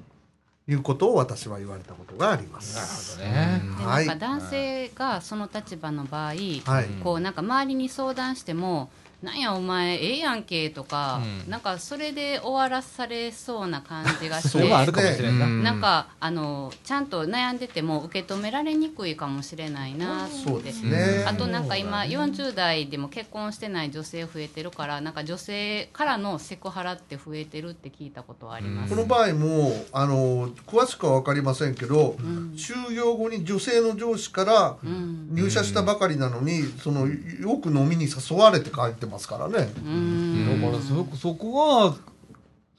[0.70, 3.20] いうことを私は言われたことがありまなす。
[3.20, 3.62] るほどね。
[3.80, 8.90] ではないんか男性がその立場の場合、はい、こうなんか周りに相談しても
[9.22, 11.52] 「なんやお前ええやんけ」とか、うん。
[11.52, 14.50] なんかそれで終わらされそうな感じがして。
[14.58, 15.64] それはあるかもしれんな、うん。
[15.64, 20.36] なんかあのちゃんと悩んでても受け止められにくいかもしれないなって。
[20.44, 21.26] そうですね。
[21.28, 32.54] あとなんか今40代でも結婚してない女性増えてるからなんか女性からのセクハラって増えてるって聞いたことはあります、この場合もあの詳しくは分かりませんけど、ん。
[32.56, 35.30] 就業後に女性の上司からうん。
[35.32, 39.72] 入社したばかりなのに、そのよく飲みに誘われて帰ってますからね。
[39.78, 40.62] うん。
[40.62, 41.96] だからそそこは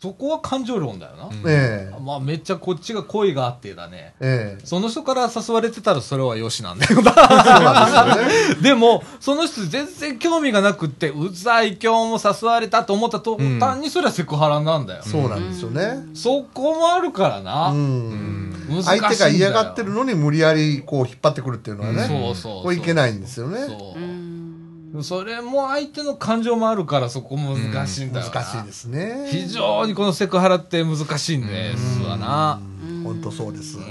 [0.01, 2.01] そこは感情論だよな、ええ。
[2.01, 4.15] まあめっちゃこっちが恋があってだね。
[4.21, 4.65] ええ。
[4.65, 7.13] その人から誘われてたらそれはよしなんだよな。
[7.13, 8.63] そうなんですよね。
[8.63, 15.97] でもその人全然興味がなくってうざい今日も誘われたと思った途端にそれはセクハラなんだよ、そうなんですよね。
[16.15, 18.55] そこもあるからな、うん。
[18.69, 19.01] 難しいんだよ。
[19.01, 22.63] 相手が嫌がってるのに無理やりこう引っ張ってくるっていうのはね、そうそうそう。
[22.63, 23.67] これいけないんですよね。
[23.67, 23.99] そう。
[23.99, 24.48] うん
[25.03, 29.29] それも相手の感情もあるからそこ難しいんだよな、難しいですね。
[29.31, 32.61] 非常にこのセクハラって難しいんですわな。
[32.89, 33.03] うん。
[33.05, 33.77] 本当そうです。
[33.79, 33.85] うん。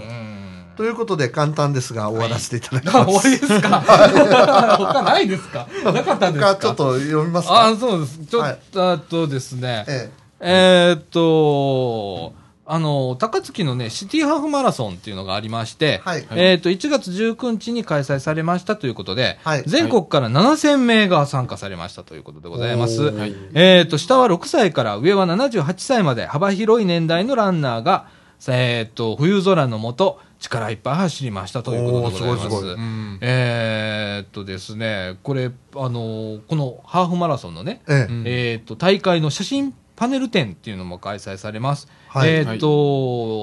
[0.76, 3.22] ということで簡単ですが終わらせていただきあます。
[3.22, 3.82] 終わりですか？
[4.78, 5.68] 他ないですか？
[5.86, 6.56] なかったんですか？
[6.56, 7.76] 他ちょっと読みますあか。
[7.78, 8.20] そうです。
[8.26, 8.60] ちょっはい。
[8.72, 9.86] と、あとですね。
[9.88, 10.10] え。
[10.40, 12.34] えーっと、
[12.70, 16.28] あの、高槻のね、シティハーフマラソンっていうのがありまして、はい。
[16.32, 19.64] えーっと、1月19日に開催されましたということで、はい。
[19.66, 23.04] 全国から7000名が参加されましたということでございます。
[23.04, 23.34] はい。
[23.54, 28.10] えーっと、下は6歳から上は78歳まで幅広い年代のランナーが、
[28.50, 32.44] えーっと、冬空の下、力いっぱい走りましたということでございます。
[32.44, 32.74] すごいすごい。
[32.74, 33.18] うん。
[33.22, 38.08] えーっとですね、これ、あの、このハーフマラソンのね、ええ。
[38.26, 41.90] えー、と大会の写真パネル展っていうのも開催されます。
[42.08, 42.68] はいえー、と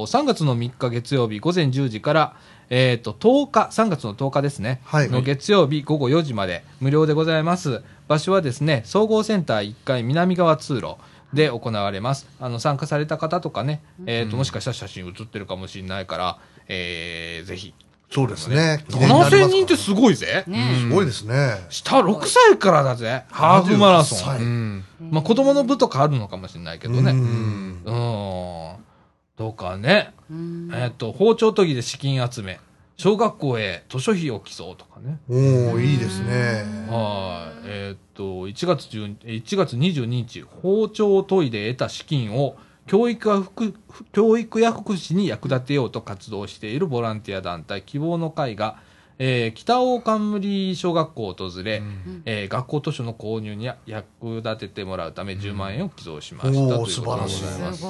[0.07, 2.37] 3月の3日月曜日午前10時から、
[2.71, 7.83] えー、と10日、3月の10日ですね、はいの月曜日午後4時まで無料でございます。
[8.07, 10.97] 場所はですね、総合センター1階南側通路
[11.33, 12.29] で行われます。
[12.39, 16.39] あの参加された方とかね、えーともしかしたら写真写ってるかもしれないから、
[16.69, 17.75] えーぜひ
[18.15, 18.85] そうですね。
[18.89, 20.45] 記念になります7000人ってすごいぜ。
[20.47, 21.67] ねすごいですね。
[21.69, 23.25] 下6歳からだぜ。
[23.29, 24.85] ハーフマラソ70ン。
[25.11, 27.11] まあ子供の部とかあるのかもしれないけどね。
[27.11, 27.71] ううん。
[27.81, 28.77] ん
[29.37, 30.15] とかね。
[30.31, 32.61] うんえっと、包丁研ぎで資金集め。
[32.97, 35.19] 小学校へ図書費を競うとかね。
[35.29, 36.65] おおいいですね。
[36.89, 37.67] はい。
[37.67, 43.75] えーっと、1月10、え1月22日、包丁を研いで得た資金を教育や福
[44.13, 48.77] 教育や福祉に役立てようと活動しているボランティア団体希望の会が、
[49.19, 51.83] えー北大冠小学校を訪れ、
[52.25, 57.27] えー学校図書の購入に役立ててもらうため10万円を寄贈しました、うんということでござい。
[57.61, 57.81] ます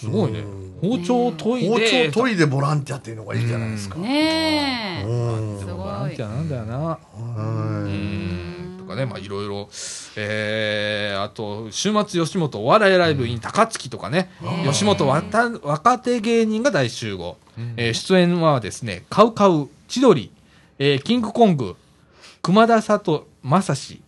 [0.00, 0.40] すごいね。
[0.40, 0.98] うん。
[0.98, 3.98] 包丁を研い包で丁研いでボランティアっていうのがいいじゃないですか。
[3.98, 5.08] ねえ。
[5.08, 5.58] うん。
[5.58, 5.74] すごい。
[5.76, 6.78] ボランティアなんだよな。
[6.78, 8.51] はうん。
[8.51, 8.51] と
[8.92, 9.68] かね、まあいろいろ、
[10.16, 14.30] えー、あと、週末吉本お笑いライブ in 高槻とかね、
[14.64, 17.36] 吉本若若手芸人が大集合。
[17.76, 20.30] えー出演はですね、カウカウ、千鳥、
[20.78, 21.76] えーキングコング、
[22.42, 24.02] 熊田里正史、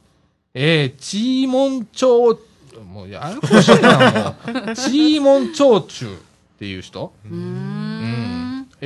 [0.55, 2.39] えー、チーモン長、
[2.87, 4.75] もうややこしいな、もう。
[4.77, 7.13] チーモン長中っていう人。
[7.27, 7.84] うーん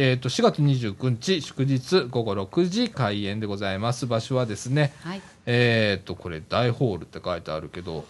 [0.01, 4.07] えっ、と、4月29日、祝日午後6時開演でございます。
[4.07, 8.05] 場所はですね、はいえっ、と、これ、大ホールって書いてあるけど、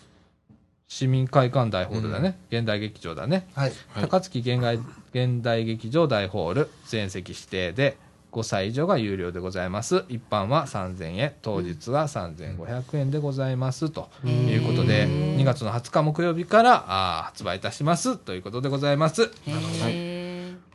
[0.87, 2.39] 市民会館大ホールだね。
[2.51, 3.47] 現代劇場だね。
[3.55, 3.73] はい。
[3.89, 4.79] はい高槻現代
[5.15, 7.97] 現代劇場大ホール、全席指定で、
[8.33, 10.05] 5歳以上が有料でございます。
[10.11, 13.89] 一般は3000円、当日は3500円でございます。
[13.89, 18.19] ということで、2月の20日木曜日からあー発売いたします。
[18.19, 19.23] ということでございます。
[19.47, 20.08] へ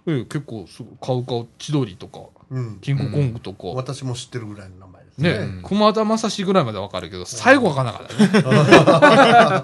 [0.06, 2.80] ええ結構すごい、カウカウ千鳥とか、うん。
[2.82, 5.60] キングコングとか、私も知ってるぐらいの名前ですね、ね。
[5.63, 8.13] 熊田正史ぐらいまでわかるけど、最後わかんなかった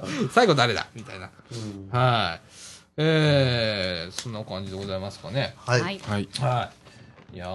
[0.09, 0.27] ね。
[0.31, 0.87] 最後誰だ？
[0.95, 1.29] みたいな。
[1.51, 2.41] うんはい。
[3.01, 5.55] えー、そんな感じでございますかね。
[5.57, 5.81] はい。
[5.81, 6.29] はいはい。
[6.39, 6.69] は
[7.33, 7.35] い。
[7.35, 7.49] いやー、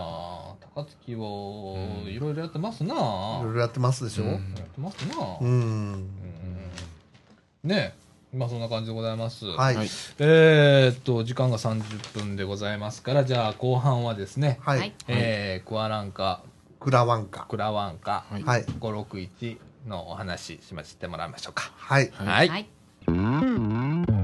[0.74, 4.24] 高槻をいろいろやってますな、いろいろやってますでしょ？
[4.24, 6.08] うんやってますな、ううんん。
[7.64, 7.94] ね
[8.34, 9.46] まあそんな感じでございます。
[9.46, 9.76] はい。
[9.76, 14.92] はいえーっと、時間が30分でございますから、じゃあ後半はですね、ははいい。
[15.08, 16.42] えー、クアランカ、
[16.80, 17.46] クラワンカ。
[17.46, 18.64] クラワンカ、はいはい。
[18.80, 21.72] 561のお話しましてもらいましょうか。
[21.76, 22.10] はい。
[22.14, 22.48] はいはい。
[22.48, 24.23] はい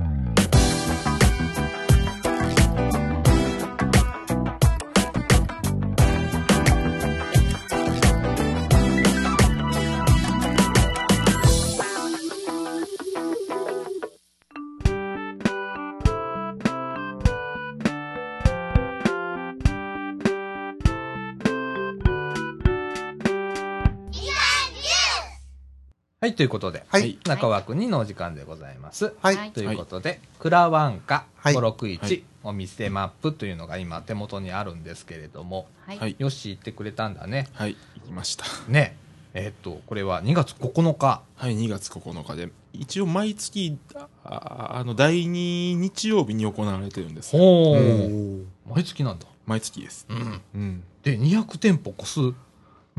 [26.31, 27.19] はい、ということで、はい。
[27.27, 29.15] 中枠にのお時間でございます。
[29.21, 29.37] はい。
[29.37, 36.17] はいということで、クラワンカはい561、はいお店マップというのが今手元にあるんですけれども、はいはい。
[36.19, 37.49] よし言ってくれたんだね。
[37.53, 37.77] はい。
[37.97, 38.45] 行きました。
[38.69, 38.97] ね。
[39.35, 41.23] えーっと、これは2月9日。
[41.35, 43.77] はい、2月9日で、一応毎月、
[44.25, 47.37] ああの、第2日曜日に行われてるんです。
[47.37, 47.81] ほおー。
[47.81, 49.27] ー毎月なんだ。
[49.47, 50.07] 毎月です。
[50.09, 50.41] うん。
[50.55, 50.85] うん。
[51.03, 52.33] で、200店舗個数。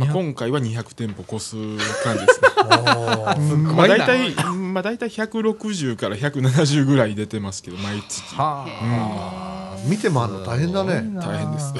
[0.01, 1.55] まあ、200今回は200店舗個数
[2.03, 2.49] 感じですね。
[2.69, 8.35] まあ、ごいな大体、まあ、大体160から170ぐらい出てますけど、毎月。
[8.35, 9.77] はあ。
[9.85, 11.73] 見て回るの大変だね大変です。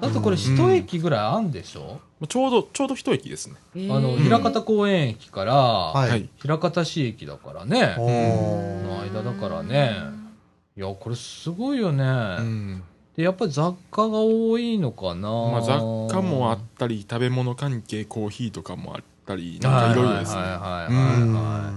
[0.00, 3.56] だってこれ一駅ぐらいあんでしょ、まあちょうど、ちょうど一駅ですね。
[3.88, 6.28] あの、枚方公園駅から、はいはい。
[6.44, 7.94] 枚方市駅だからね。
[7.98, 9.96] の間だからね。
[10.76, 12.04] いや、これすごいよね。
[12.04, 12.82] うん。
[13.22, 15.30] で、やっぱり雑貨が多いのかな。
[15.30, 15.78] まあ、雑
[16.12, 20.40] 貨もあったり、食べ物関係、コーヒーとかもあったり、なんかいろいろですね。
[20.40, 21.72] はいはいはいうはい、んは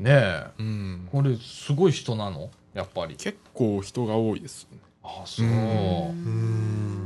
[0.00, 0.02] い。
[0.02, 0.46] ねえ。
[0.58, 1.08] うん。
[1.12, 2.50] これすごい人なの？
[2.74, 3.14] やっぱり。
[3.14, 4.78] 結構人が多いですね。
[5.04, 5.46] あ、そう。
[5.46, 5.50] う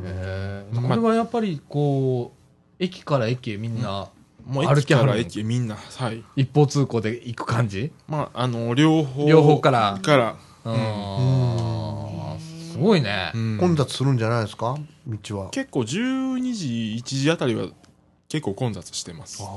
[0.06, 4.08] えまあこれはやっぱりこう、駅から駅へみんな
[4.46, 6.24] もう歩駅から駅へみんな、はい。
[6.36, 7.92] 一方通行で行く感じ？
[8.08, 9.28] まあ、あの、両方。
[9.28, 10.36] 両方からから。
[10.64, 12.11] うん。
[12.72, 13.30] すごいね。
[13.34, 14.76] うん混雑するんじゃないですか？
[15.06, 15.50] 道は。
[15.50, 17.66] 結構12時、1時あたりは
[18.28, 19.42] 結構混雑してます。
[19.42, 19.48] ああ、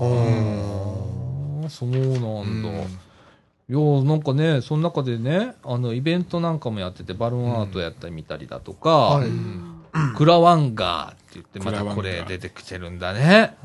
[1.70, 2.70] そうなんだ。
[2.70, 3.00] うん
[3.68, 9.30] いや、なんかね、その中でね、あの、イベントなんかもやってて、バルーンアートやったり見たりだとか、はい
[10.16, 13.56] クラワンガーって言って、またこれ出てきてるんだね。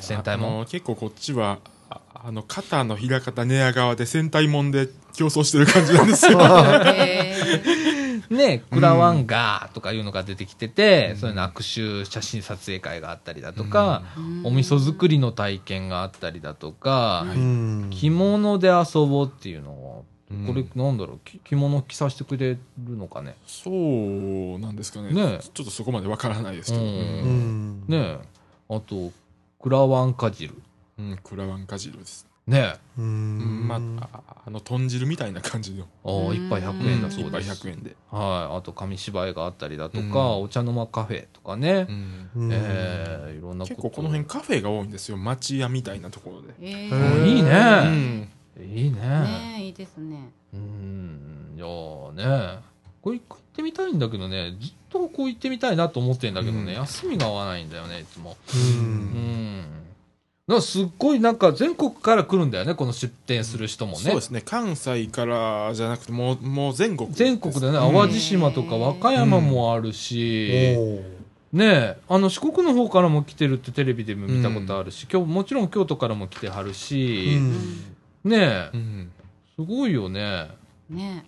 [0.00, 0.64] 戦隊も？
[0.68, 1.58] 結構こっちは、
[1.90, 6.38] ああの、肩の平方寝屋側で戦隊もんで競争してる感じなんですよ。
[8.34, 17.26] へね、クラワンガーとかいうのが出てきてて、そういうの握手写真撮影会があったりだとか、ーお味噌作りの体験があったりだとか、
[17.90, 21.18] 着物で遊ぼうっていうのうんこれなんだろう？
[21.24, 22.58] き着物着させてくれる
[22.96, 23.36] のかね？
[23.46, 25.12] そうなんですかね。
[25.12, 25.40] ね。
[25.42, 26.94] ちょっとそこまでわからないですけど、ううん。
[26.94, 27.84] んうん。
[27.88, 28.18] ね。
[28.18, 28.18] え
[28.70, 29.12] あと
[29.60, 30.54] クラワンか汁
[30.98, 32.74] うん、クラワンカジルです、ね。
[32.76, 33.38] えううん。
[33.38, 35.84] んまあああの豚汁みたいな感じの。
[36.04, 40.42] ああ一杯100円だそう一杯です、100円で、はい、あと紙芝居があったりだとか、うん。
[40.42, 42.30] お茶の間カフェとかね、うん。
[42.36, 42.50] うん。
[42.52, 43.74] えーいろんなこと。
[43.76, 47.26] 結構この辺カフェが多いんですよ町屋みたいなところで、えへー。
[47.26, 48.28] いいね。
[48.58, 48.66] うん。
[48.76, 48.98] いいね。
[49.00, 50.30] ねえいいですね。
[50.52, 51.54] うん。
[51.56, 52.58] いやーね
[53.00, 54.56] これ一回行ってみたいんだけどね。
[54.60, 56.78] ずっとここ行ってみたいなと思ってんだけどね、うん。
[56.80, 58.36] 休みが合わないんだよねいつも。
[58.54, 58.82] うう
[60.60, 63.98] すっごいなんか全国から来るんだよねこの出店する人もね。
[63.98, 64.42] そうですね。
[64.44, 67.78] 関西からじゃなくてもうもう全国全国でね。
[67.78, 67.94] うん。
[67.94, 70.76] 淡路島とか和歌山もあるし、
[71.52, 77.38] ねえあの四国の方からも来てるってテレビでも見たことあるし、今日もちろん京都からも来てはるし、
[78.24, 79.12] ねえうん。
[79.56, 80.48] すごいよね。
[80.88, 81.24] ね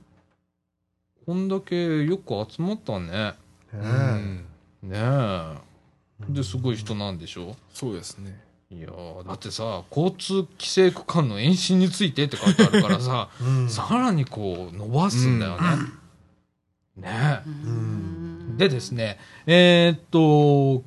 [1.26, 3.08] こんだけよく集まったね。
[3.08, 3.34] ね
[3.72, 4.44] うん。
[4.82, 5.74] ねえ。
[6.28, 7.56] ですごい人なんでしょ？
[7.72, 8.43] そうですね
[8.76, 13.68] いやーだってさ交通規制区間の延伸についてって書いてあるからさ うん。
[13.68, 15.68] さらにこう伸ばすんだよね、
[16.96, 17.42] ね。
[17.46, 18.56] えん。
[18.56, 20.84] でですね、えーっと、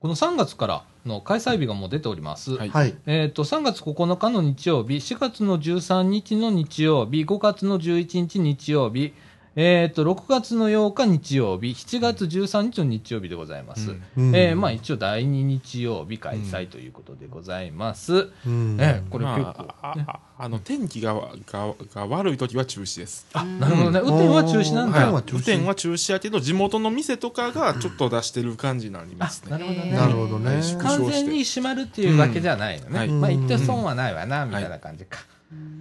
[0.00, 2.52] この3月からの開催日がもう出ております。
[2.52, 2.68] はい。
[2.68, 2.94] はい。
[3.06, 9.12] えーっと、3月9日の日曜日、4月の13日の日曜日、5月の11日日曜日、
[9.60, 13.90] えーっと、6月の8日日曜日、7月13日の日曜日でございます。
[14.16, 18.30] えーまあ一応第2日曜日開催ということでございます。
[18.46, 18.76] うん。
[18.78, 21.12] えーこれ結構、まあの天気が
[21.50, 23.26] がが悪い時は中止です。
[23.32, 23.98] あ、なるほどね。
[23.98, 24.98] 雨天は中止なんだ。
[24.98, 25.12] はい。
[25.12, 29.50] はい雨天は中止やけど地元の店とかがちょっと出してる感じになりますね。
[29.50, 29.90] なるほどね。
[29.90, 30.60] なるほどね。
[30.80, 32.90] 完全に閉まるっていうわけじゃないのね。
[32.90, 33.08] うんはい。
[33.08, 35.18] まあ言って損はないわな、みたいな感じか。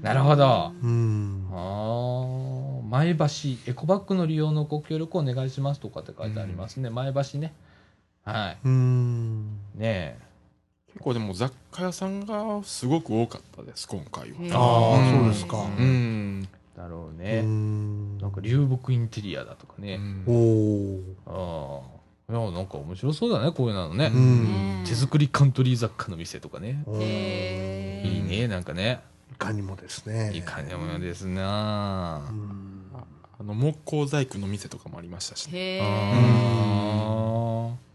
[0.02, 0.72] なるほど。
[0.82, 1.46] うん。
[1.52, 2.57] ああ、
[2.90, 3.26] 前橋、
[3.68, 6.90] エコバッグの利用のご協力をお願いしますとかって書いてありますね。
[6.90, 7.54] 前橋ね。
[8.24, 8.58] はい。
[8.64, 10.18] うんね
[10.88, 16.78] 結構でも雑貨屋さんがすごく多かったです今回はへああうんそうですかうん、え。
[16.78, 17.42] だろううね。
[17.42, 19.96] んなんか流木インテリアだとかね。
[19.96, 20.24] うん
[21.28, 22.34] おおああ。
[22.34, 24.12] いや、なんか面白そうだね、こういうのね。
[24.14, 26.84] うん手作りカントリー雑貨の店とかね。
[28.04, 29.02] いいね、なんかね。
[29.32, 32.34] いかにもですねいかにもですなう。
[32.34, 32.67] ん
[33.40, 35.86] あの木工細工の店とかもありましたしねへあ
[37.74, 37.88] あ。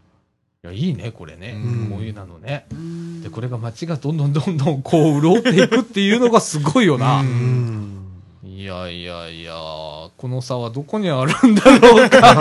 [0.65, 1.51] いや、いいね、これね。
[1.57, 2.65] うんこういうのね。
[2.71, 7.19] ーで、これが街がどんどんどんどんこう潤っていくっていうのがすごいよな。
[7.19, 7.99] ううん
[8.45, 12.37] いやいやいや、この差はどこにあるんだろうか。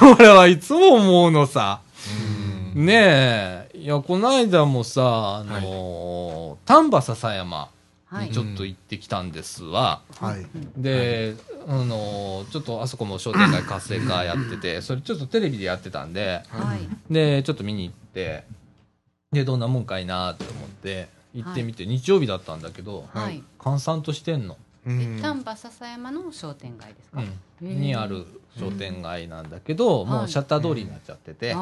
[0.18, 1.80] 俺はいつも思うのさ。
[2.74, 3.70] うんねえ。
[3.74, 7.75] いや、この間もさ、あのー丹波篠山はい
[8.12, 10.00] にちょっと行ってきたんですわ。
[10.20, 10.46] はい。
[10.76, 11.34] で、
[11.66, 17.12] あのーちょっとあそこも商店街活性化やってて、それちょっとテレビでやってたんで、はい。
[17.12, 18.44] で、ちょっと見に行って、
[19.32, 23.42] で、どんなもんかいなって思って、行ってみて、日曜日だったんだけど、はい。
[23.58, 24.56] 閑散としてんの。
[24.84, 27.20] 丹波篠山の商店街ですか？
[27.60, 28.24] うん、にある
[28.58, 31.56] 商店街なんだけど、もうシャッター通りになっちゃってて、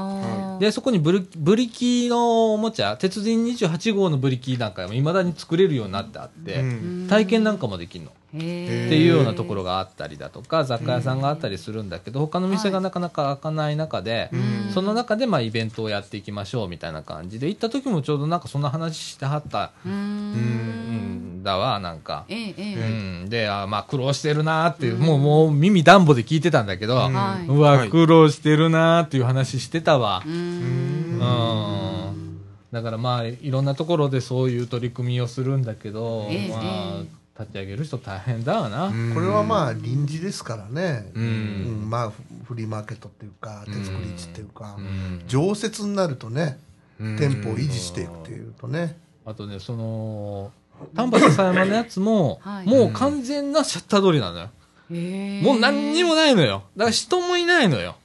[0.58, 7.06] で、そこにブリブリキのおもちゃ、鉄人28号のブリキなんかも未だに作れるようになってあって、うん。
[7.08, 8.12] 体験なんかもできるの。
[8.36, 14.70] へっーていうようなところがあったりだとか、雑貨屋さんがあったりするんだけど、他の店がなかなか開かない中で、うん。
[14.72, 21.42] その中でまあイベントをやっていきましょうみたいな感じで、行った時もちょうどなんかそんな話してはったうーん。
[21.44, 22.24] だわ、なんか。
[22.28, 27.12] えええうえん、で、あまあ苦労してるなーっていう、もうもう耳暖房で聞いてたんだけど、うん。
[27.12, 27.46] はい。
[27.46, 30.22] うわ、はい苦労してるなーっていう話してたわ。
[30.24, 30.28] う。
[30.28, 31.18] ん。
[31.18, 32.40] ん。
[32.72, 36.48] だからまあ、いろんなところでそういう取り組みをするんだけど、ええ。
[36.48, 37.06] まあえ、
[37.40, 38.92] 立ち上げる人大変だわな。
[39.14, 41.10] これはまあ臨時ですからね。
[41.14, 41.86] ううん。
[41.86, 41.90] ん。
[41.90, 45.22] まあフフリーマーケットっていうか手作り市っていうかうん。
[45.26, 46.58] 常設になるとね
[47.00, 47.16] うん。
[47.16, 48.96] 店舗を維持していくっていうとね。
[49.26, 50.52] あとね、その、
[50.94, 52.66] 丹波篠山のやつも、はい。
[52.66, 54.50] もう完全なシャッター通りなのよ。
[54.90, 56.64] もう何にもないのよ。
[56.76, 57.96] だから人もいないのよ。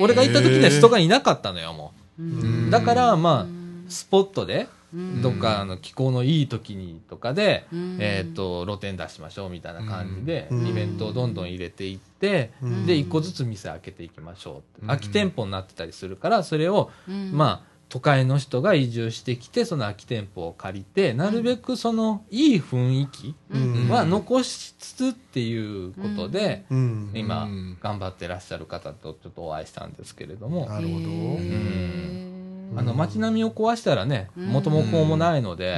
[0.00, 2.68] 俺が行った時には人がいなかったのよ、もう。
[2.68, 2.70] う。
[2.70, 5.22] だから、まあ、スポットで、うん。
[5.22, 7.96] どっかあの気候のいい時にとかで、うん。
[8.00, 10.66] えっ、と、露店出しましょうみたいな感じで、うん。
[10.66, 12.86] イベントをどんどん入れていって、うん。
[12.86, 14.64] で、一個ずつ店開けていきましょうって。
[14.82, 14.88] うん。
[14.88, 17.32] 空き店舗になってたりするから、それを、うん。
[17.32, 23.88] まあ、都会の人が移住してきて、その空き店舗を借りて、なるべくその、いい雰囲気うん。
[23.88, 27.10] は残しつつっていうことで、うん。
[27.14, 31.08] 今うん、頑張ってらっしゃる方とちょっとお会いしたんですけれども、なるほど。
[32.78, 34.48] あの、街並みを壊したらね、うん。
[34.48, 35.76] 元も子もないので、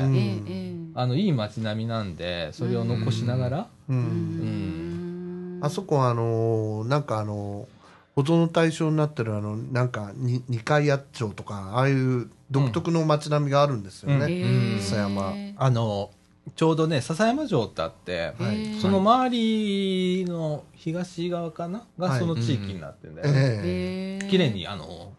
[0.95, 5.59] あの、いい街並みなんで、それを残しながら、ううん。
[5.61, 7.80] ん、あそこはあのーなんかあのー
[8.21, 14.81] 保存の対象になってるあのなんかに二階八丁とかああいう独特の街並みがあるんですよね、うん。
[14.81, 15.35] 笹山。
[15.57, 16.11] あの
[16.57, 18.33] ちょうどね笹山城ってあって、
[18.81, 21.87] その周りの東側かな？
[21.99, 22.19] がはい。
[22.19, 25.13] その地域になってるんだよね、えへー綺麗にあの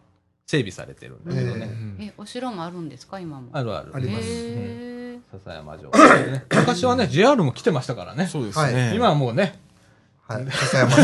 [0.46, 3.18] 整備されてるんだけどね、ええお城もあるんですか？
[3.18, 3.48] 今も。
[3.52, 3.92] あるある。
[3.94, 4.24] あります。
[5.44, 8.26] 笹山城、ね、昔はね JR も来てましたからね。
[8.26, 8.92] そうですね。
[8.94, 9.71] 今はもうねえ
[10.34, 10.46] はい。
[10.50, 10.96] 笹山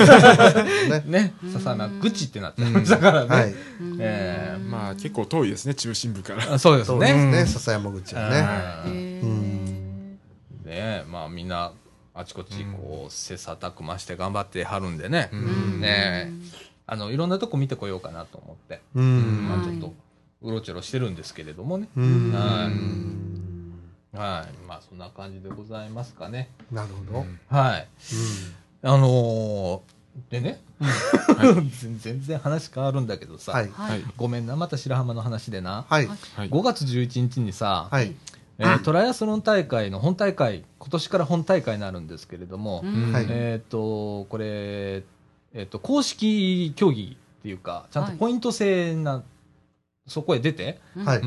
[1.01, 1.05] ね。
[1.07, 1.35] ね。
[1.53, 3.55] 笹山口ってなってましたからね、はい。
[3.81, 4.69] うんえー。
[4.69, 6.55] まあ結構遠いですね、中心部から。
[6.55, 7.31] あそうですね。
[7.31, 7.47] ね。
[7.47, 8.89] 笹山口はね。
[10.65, 11.73] ねまあみんな
[12.15, 15.81] あちこちこう切磋琢磨して頑張ってはるんでね、うん。
[15.81, 16.33] ね。
[16.87, 19.49] あのいろんなとこ見てこようかなと思って、うん。
[19.49, 19.95] まあ、ちょっと
[20.43, 22.33] うろちょろしてるんですけれどもね、うん。
[22.33, 22.71] は
[24.15, 24.19] い。
[24.19, 24.67] はい。
[24.67, 26.51] まあそんな感じでございますかね。
[26.73, 27.89] なるほど、はい
[28.83, 29.99] あのー
[30.31, 30.61] でね、
[32.01, 33.69] 全然話変わるんだけどさ、はい。
[33.71, 34.01] ははい。
[34.01, 34.05] い。
[34.17, 36.07] ごめんなまた白浜の話でな、はい。
[36.07, 36.51] はい。
[36.51, 38.15] 5月11日にさ、はい。
[38.59, 43.13] えートライアスロン大会の本大会今年から本大会になるんですけれども、うん。
[43.13, 43.27] はい。
[43.29, 45.05] えっ、とこれ、
[45.55, 49.23] えっと公式競技っていうかちゃんとポイント制な、
[50.09, 50.81] そこへ出て、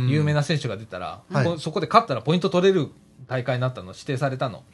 [0.09, 1.45] 有名な選手が出たら、はい。
[1.45, 2.89] こそこで勝ったらポイント取れる
[3.31, 4.65] 大会になったの指定されたの。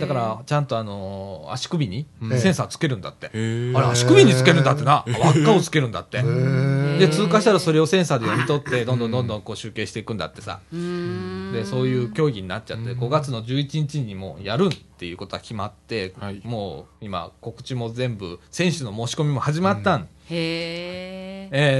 [0.00, 2.40] だからちゃんとあのー足首にうん。
[2.40, 5.04] センサーつけるんだって、あれ足首につけるんだってな。
[5.06, 6.20] 輪っかをつけるんだって。
[6.98, 10.58] で通過したらそれをセンサーで読み取ってどんどんどんどんこう集計していくんだってさ。
[10.72, 12.98] でそういう競技になっちゃってうん。
[12.98, 16.40] 5月の11日にもうやるっていうことは決まって、はい。
[16.42, 21.23] もう今告知も全部選手の申し込みも始まったん、へえ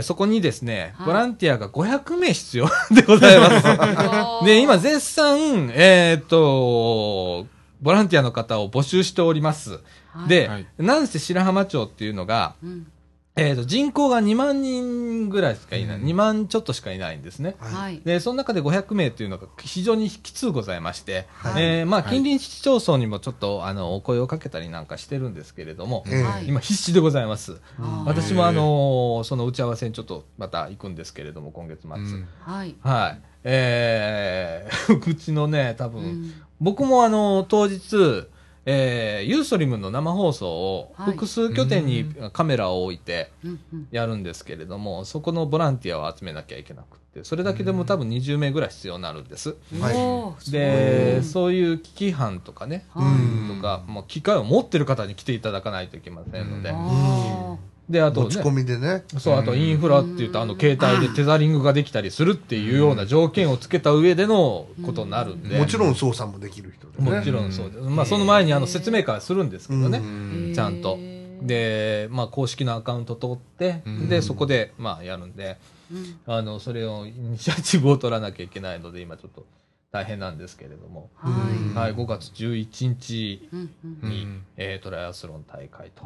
[0.01, 1.07] ーそこにですね、はい。
[1.07, 3.67] ボランティアが500名必要でございます。
[3.67, 4.45] ー。
[4.45, 7.47] で、今絶賛、えーっと、
[7.83, 9.81] ボランティアの方を募集しております。
[10.13, 10.29] はい。
[10.29, 10.67] で、はい。
[10.79, 12.87] なんせ白浜町っていうのが、うん
[13.37, 16.07] えーっと、人口が2万人ぐらいしかいない、うん。
[16.07, 17.57] 2万ちょっとしかいないんですね。
[17.59, 17.73] はい。
[17.73, 21.81] はいで、その中で500名っていうのが非常にきつございまして、はい。
[21.81, 22.11] えーまあ、はい。
[22.11, 26.47] 近隣市町村にもちょっと、あの、お声をかけたりなんかしてるんですけれども、ええはい。
[26.47, 27.61] 今必死でございます。
[28.07, 31.91] 私もあのーその打ち合わせにちょっとまた行くんですけれども、今月末。
[31.91, 32.29] うん。
[32.39, 32.77] はい。
[32.83, 33.21] はい。
[33.43, 36.35] えー、 うちのね、多分、うん。
[36.61, 38.29] 僕もあの、当日、
[38.67, 41.13] えーユーストリムの生放送をはい。
[41.13, 43.31] 複数拠点にカメラを置いて
[43.91, 49.57] やるんですけれども、そこのボランティアを集めなきゃいけなくって、それだけでも多分20名ぐらい必要になるんです。
[49.81, 50.51] はい。
[50.51, 53.01] で、すそういう危機班とかね、と
[53.63, 56.75] か、まあ、機械を持ってる方に来ていただかないといけませんので、
[57.89, 59.05] で、あと持ち込ね、みでね。
[59.19, 67.19] そう、あとインフラって言うと、あの、携帯でテザリングができたりするっていうような条件をつけた上でのことになるんで、もちろん操作もできる人でね。
[67.19, 67.81] もちろんそうです。
[67.81, 69.99] まあ、その前にあの、説明会するんですけどね。
[69.99, 70.05] うん。
[70.51, 70.99] ーちゃんと。
[71.43, 74.09] で、まあ、公式のアカウント取って、うん。
[74.09, 75.59] で、そこで、まあ、やるんで、
[75.93, 76.19] うん。
[76.27, 79.45] あの、それを、イニシアチブを取らなきゃいけないので、今ちょっと
[79.93, 81.31] 大変なんですけれども、は
[81.77, 81.79] い。
[81.79, 83.71] はい、5月11日に、
[84.03, 86.05] うんえートライアスロン大会と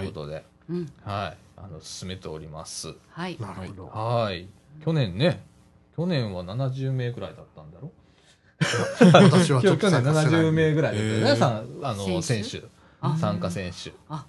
[0.00, 0.92] いうことで、うん。
[1.04, 2.94] はい、あの、進めております。
[3.10, 3.36] はい。
[3.40, 3.86] なるほど。
[3.88, 4.46] はい。
[4.84, 5.42] 去年ね、
[5.96, 7.90] 去年は70名ぐらいだったんだろ？
[9.30, 11.36] 私は去年参加してない70 名ぐらいだったよね、へー。
[11.36, 12.62] さんあの、選手？
[13.20, 13.92] 参加選手。
[14.08, 14.24] あ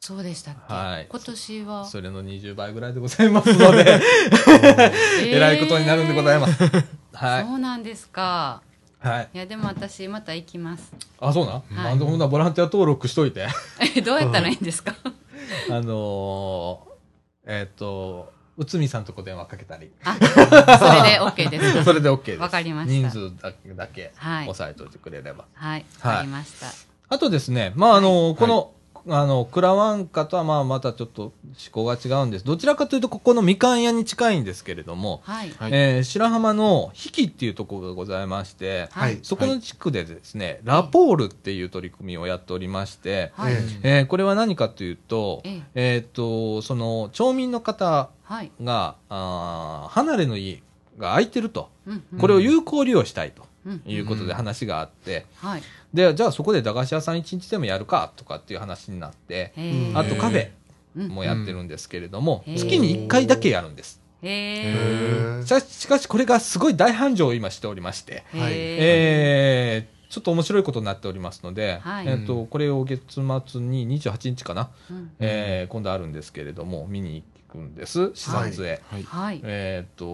[0.00, 0.74] そうでしたっけ？
[0.74, 1.06] はい。
[1.08, 1.84] 今年は？
[1.86, 4.00] それの20倍ぐらいでございますので、
[5.24, 6.62] えらいことになるんでございます。
[7.14, 7.44] はい。
[7.44, 8.62] そうなんですか。
[9.00, 9.28] はい。
[9.34, 10.92] いやでも私また行きます。
[11.20, 11.52] あ、そうな？
[11.52, 11.84] ん、はい。
[11.90, 13.46] なんでこんなボランティア登録しといて？
[13.96, 14.94] えどうやったらいいんですか？
[15.70, 19.90] あのー、えっ、と、内海さんとこ電話かけたり。
[20.04, 21.84] あそれで OK ですか？
[21.84, 22.40] それで OK です。
[22.40, 22.92] わかりました。
[22.92, 24.48] 人数だけだけはい。
[24.48, 25.44] 押さえておいてくれれば。
[25.54, 25.84] はい。
[26.00, 26.12] はい。
[26.12, 26.66] わかりました。
[27.08, 28.72] あとですね、まあ、あの、この、
[29.08, 31.32] あの、クラワンカとはまあまたちょっと思
[31.72, 32.44] 考が違うんです。
[32.44, 35.50] どちらかというと、ここのみかん屋に近いんですけれども、はい。
[35.58, 35.70] はい。
[35.72, 39.18] えー白浜の比企っていうところがございまして、はい。
[39.22, 43.54] そこの地区でですね、ラポールっていう取り組みをやっておりまして、はい。
[43.54, 45.94] ええーこれは何かというと、ええ。
[45.94, 48.50] えーっと、その、町民の方はい。
[48.62, 50.62] が、あー離れの家
[50.98, 52.18] が空いてると、うんうん。
[52.18, 55.62] これを有効利用したいとうんいうことで話があって、はい
[55.94, 59.52] で、じゃあそこで駄菓子屋さん一日でもやるかとかっていう話になって、
[59.94, 60.50] あとカフェ
[60.96, 61.08] うん。
[61.08, 62.56] もやってるんですけれども、うん。
[62.56, 64.00] 月に1回だけやるんです。
[64.22, 68.52] へえしかしこれがすごい大繁盛を今しておりまして、はい。
[68.54, 72.06] えーちょっと面白いことになっておりますので、はい。
[72.06, 73.22] えっとこれを月末
[73.62, 75.10] に28日かな、うん。
[75.18, 78.10] えー今度あるんですけれども見に行くんです。
[78.14, 78.82] 視察へ。
[78.90, 79.02] はい。
[79.04, 79.40] はい。
[79.42, 80.04] えっと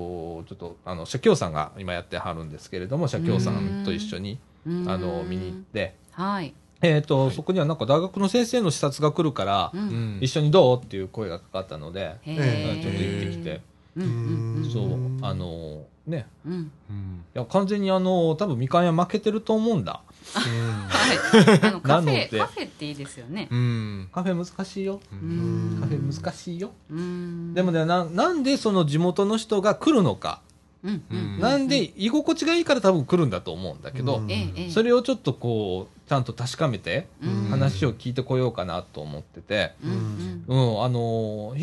[0.44, 4.38] ちょっとあの社協さんが今やってはるんですけれども社協さんと一緒にうん
[4.86, 6.54] あの見に行って、はい。
[6.80, 9.80] えっ、と、そこにはなんか大学の先生の視察が来るから、うん。
[9.80, 13.60] うん一緒にどうっていう声がかかったので、ちょっと行ってきて、
[13.96, 14.70] うんうんうん。
[14.70, 16.70] そう、あのね、うん。
[16.90, 17.24] うん。
[17.34, 20.02] いや完全にあの、多分みかん屋負けてると思うんだ。
[20.34, 21.58] はい。
[21.62, 23.48] あの カフェカフェっていいですよね。
[23.50, 24.08] うん。
[24.12, 25.00] カフェ難しいよ。
[25.12, 25.78] うん。
[25.80, 26.70] カフェ難しいよ。
[26.90, 27.54] うん。
[27.54, 30.40] でもね、な、なんでその地元の人が来るのか。
[30.84, 34.22] うんうんなんで居心地がいいから多分来るんだと思うんだけど、
[34.70, 37.48] それをちょっとこう、ちゃんと確かめて、うん。
[37.50, 40.72] 話を聞いてこようかなと思ってて、うんうん。
[40.72, 41.54] うん、あの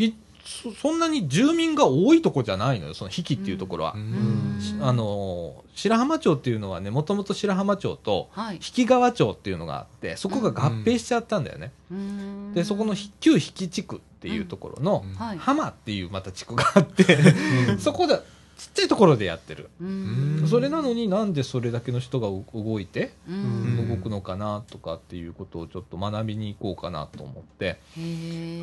[0.45, 3.93] そそんなに住民が多いとこじゃないのよ、その比企っていうところは。
[3.95, 4.59] うん。
[4.81, 8.59] あのー白浜町っていうのはね、もともと白浜町とはい。
[8.59, 11.73] 比企川町っていうのがあって、そこが合併しちゃったんだよね。
[11.91, 12.53] うん。
[12.53, 15.03] で、そこのひ旧比企地区っていうところの、
[15.37, 17.17] 浜っていうまた地区があって、
[17.77, 18.19] そこで、
[18.57, 19.69] ちっちゃいところでやってる。
[19.81, 20.45] うん。
[20.47, 23.87] それなのになんでそれだけの人がう動いて、うん。
[23.89, 27.79] 動くのかなとかっていうことをちょっと学びに行こうかなと思って、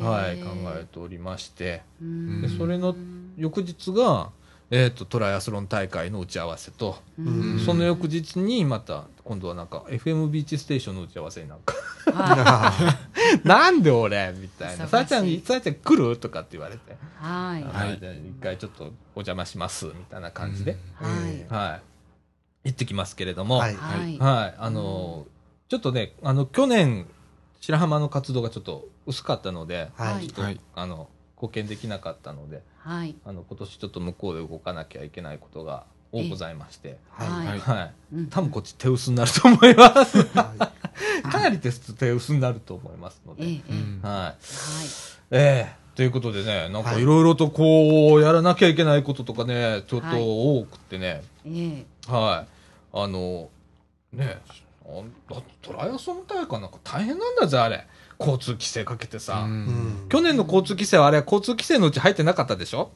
[0.03, 2.41] はい、考えておりまして、うん。
[2.41, 2.95] でそれの
[3.37, 4.31] 翌日が、
[4.75, 7.59] えっ、と、トライアスロン大会の打ち合わせと、うん。
[7.59, 11.75] その翌日にまた、今度はなんか、FM ビーチステーションの打ち合わせになんか、
[12.11, 12.97] は
[13.45, 14.33] なんで俺？
[14.35, 14.87] みたいな。
[14.87, 16.17] さあちゃん、さあちゃん来る？
[16.17, 16.95] とかって言われて、い。
[17.21, 17.63] はい。
[17.63, 18.87] はい、で一回ちょっとお
[19.19, 21.45] 邪魔します、みたいな感じで、はい。
[21.53, 21.79] は
[22.63, 23.75] い、行ってきますけれども、はい。
[23.75, 24.17] はい。
[24.17, 25.33] はい、あのー
[25.69, 27.07] ちょっとね、あの、去年、
[27.59, 30.27] 白浜の活動がちょっと薄かったので、はい。
[30.27, 30.59] ちょっとはい。
[30.75, 31.09] あの、
[31.43, 33.15] 貢献できなかったので、はい。
[33.25, 37.47] あの、今年ちょっと向こうで動かなきゃいけないことが多ございまして、はい。
[37.47, 37.59] はい。
[37.59, 37.93] はい。
[38.15, 38.27] うん。
[38.27, 40.23] 多分こっち手薄になると思います。
[40.37, 40.71] は
[41.29, 43.53] かなり手薄手薄になると思いますので、はい。
[44.03, 44.35] はい。
[45.31, 45.83] ええ。
[45.95, 52.11] ということでね、なんかはいいろいろとこう、やらなきゃいけないこととかね、ちょっはいと多くてね、ええ。
[52.11, 52.97] はい。
[52.97, 53.49] あの、
[54.11, 54.37] ね
[54.85, 57.87] あだってトライアスロン大会なんか大変なんだぜ、あれ。
[58.19, 59.43] 交通規制かけてさ。
[59.45, 60.05] うん。
[60.09, 62.91] 去年の交通規制はあれ、交通規制のうち入ってなかったでしょ？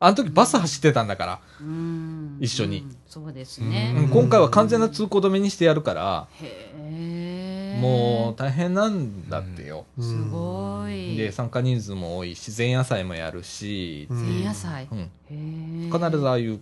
[0.00, 1.40] あの時バス走ってたんだから。
[1.60, 2.38] うん。
[2.40, 2.78] 一緒に。
[2.78, 4.08] うんそうですうねん。
[4.08, 7.78] 今回は完全な通行止めにしてやるから、へえ。
[7.78, 9.84] もう大変なんだってよ。
[9.98, 10.04] うん。
[10.04, 11.14] すごい。
[11.16, 14.22] で、参加人数も多いし、前夜祭もやるし、うん。
[14.22, 14.88] 前夜祭。
[15.28, 16.58] 必ずああいう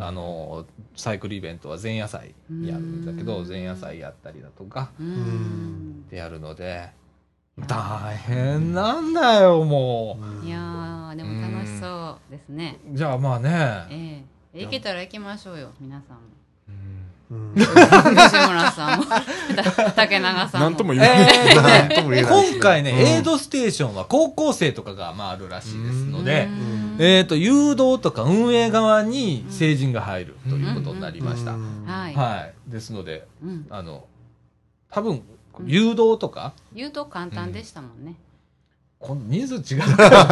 [0.00, 2.34] あの、サイクルイベントは前夜祭
[2.64, 3.48] やるんだけど、うん。
[3.48, 6.08] 前夜祭やったりだとか、うん。
[6.08, 6.90] でやるので、
[7.66, 12.78] 大変なんだよ、もいやーでも楽しそうですね。
[12.92, 12.96] う。
[12.96, 14.24] じゃあまあね、え
[14.54, 14.64] え。
[14.64, 16.22] 行けたら行きましょうよ皆さんも。
[17.30, 17.54] うん。
[17.54, 19.04] 西村さんも。
[19.06, 20.66] た 竹永さんも。
[20.66, 21.18] なんとも言えない。
[21.90, 22.98] えー今回ね、うん。
[22.98, 26.48] エイドステーションは高校生とかがまああるらしいですので、
[26.98, 27.04] うん。
[27.04, 31.52] えっ、と、誘導とか運営側に成人が入るということになりました。
[31.52, 31.84] うん。
[31.86, 32.14] はい。
[32.14, 32.70] はい。
[32.70, 33.66] ですので、うん。
[33.70, 34.04] あの、
[34.90, 35.22] 多分、
[35.64, 38.14] 誘導とか、言うと簡単でしたもんね。
[38.98, 39.82] 今度人数違う。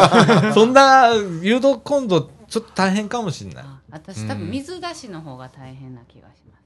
[0.55, 3.65] そんな、誘導今度、ちょっと大変かもしれない。
[3.65, 6.61] あ私多分水出しの方が大変な気がします。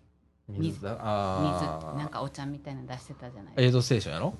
[0.48, 0.90] 水だ？
[0.90, 1.00] 水。
[1.02, 3.55] あなんかお茶みたいなの出してたじゃない。
[3.57, 4.34] エイドステーションやろ？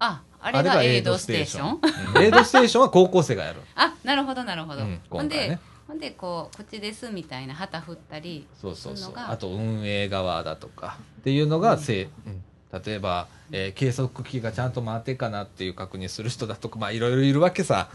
[0.00, 1.80] ああれがエイドステーション？
[2.16, 2.22] うん。
[2.22, 3.60] エイドステーションは高校生がやる。
[3.76, 5.58] あなるほどなるほど、うんほんで。
[5.86, 9.12] ほんでこうこっちですみたいな旗振ったりそうそうそう。
[9.16, 12.42] あと運営側だとかっていうのがせい、うん
[12.84, 17.88] 例えば、えー計測器がちゃんと回ってるかなっていう確認する人だとかまあいろいろいるわけさ、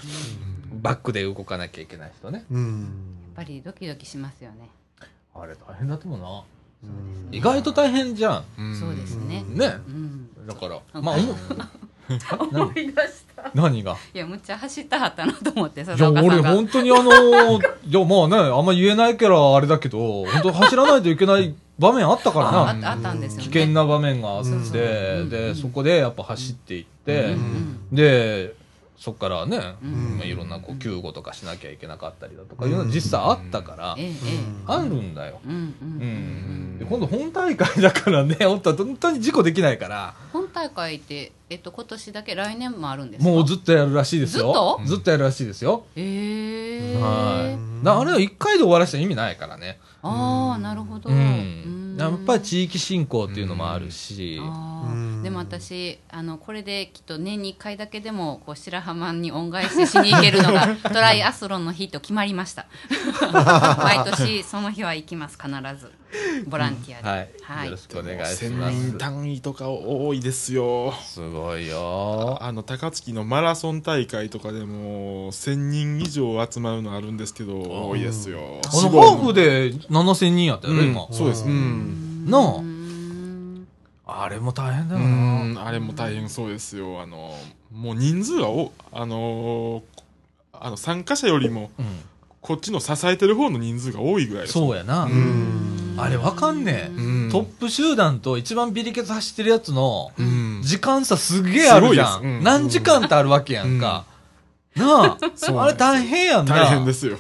[0.82, 2.46] バックで動かなきゃいけない人ね。
[2.52, 2.82] うん。
[2.82, 2.86] や
[3.34, 4.70] っぱりドキドキしますよね。
[5.36, 6.44] あれ大変だと思うな。
[6.84, 7.36] うん。
[7.36, 8.44] 意外と大変じゃん。
[8.58, 9.44] うんそうですね。
[9.48, 9.66] ね。
[9.88, 10.30] うん。
[10.48, 11.36] だからうんまあ思う。
[12.52, 12.96] 思い出し
[13.36, 13.52] た。
[13.54, 13.96] 何が？
[14.14, 22.58] いやむっちゃ走ったはったなと思っていや俺本当にあのーいやまあねあんま言えないからあれだけど本当走らないといけない場面あったからな。
[22.60, 23.44] ああったあったんですよね。
[23.50, 27.36] 危険な場面があって、うんで、そこでやっぱ走っていって、
[27.92, 28.54] で、
[28.98, 30.18] そこからね、うん。
[30.18, 33.96] まあ、いろんなこう救護とかしなきゃいけなかったりだとか、いうのは実際あったから、
[34.68, 35.40] あるんだよ。
[36.90, 38.60] 今度本大会だからね、 本
[39.00, 43.30] 当に事故できないから、本大会って、えっと、今年だけ来年もあるんですか？
[43.30, 44.80] もうずっとやるらしいですよ。
[44.84, 45.86] ずずっとやるらしいですよ。
[45.96, 47.88] ええはい。
[47.88, 49.80] あれは一回で終わらせたら意味ないからね。
[50.02, 51.89] ああなるほど、うん。
[52.00, 54.40] やっぱりち地域振興っていうのもあるし、
[55.24, 62.68] でも私あのこれできっと年に1回だけでもこう白浜に恩返ししに行けるのが トライアスロンの日と決まりました
[63.84, 65.92] 毎年その日は行きます必ず
[66.48, 67.30] ボランティアで、はい。
[67.44, 68.98] はいよろしくお願いし千ます人。
[68.98, 70.94] 単位とか多いですよ。
[71.04, 72.38] すごいよ。
[72.42, 78.40] あの高槻のマラソン大会とかでも1000人以上集まるのあるんですけど多いですよ。
[78.40, 81.08] あの、ハーフで7000人やったよね、今。
[81.12, 81.46] そうです。
[81.46, 81.48] う。
[81.48, 81.89] うん
[82.26, 82.62] な
[84.06, 85.44] あれも大変だうよな。
[85.44, 87.36] んあれも大変そうですよあの
[87.72, 89.84] もう人数がおあの
[90.54, 91.86] あの参加者よりもうん。
[92.42, 95.04] こっちの支えてる方の人数が多いぐらいそうやな。
[95.04, 96.92] うんあれわかんねえ。
[96.96, 102.22] うんトップ集団と一番ビリケツ走ってるやつのうん時間差すげえあるじゃん。
[102.22, 104.06] うん何時間ってあるわけやんか。
[104.76, 106.56] なあ、あれ大変やんな。
[106.56, 107.18] 大変ですよ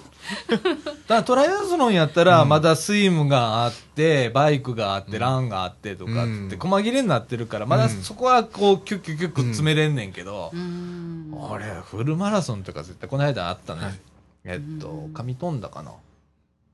[1.08, 11.32] だトライアスロンやったら、まだスイムがあって、バイクがあって、ランがあってとかって細切れになってるから、まだそこはこう、キュッキュッキュッく詰めれんねんけどう、ん。
[11.34, 13.82] 俺、フルマラソンとか絶対この間あったね。
[13.84, 14.00] はい。
[14.46, 15.94] えっと、上富田かな。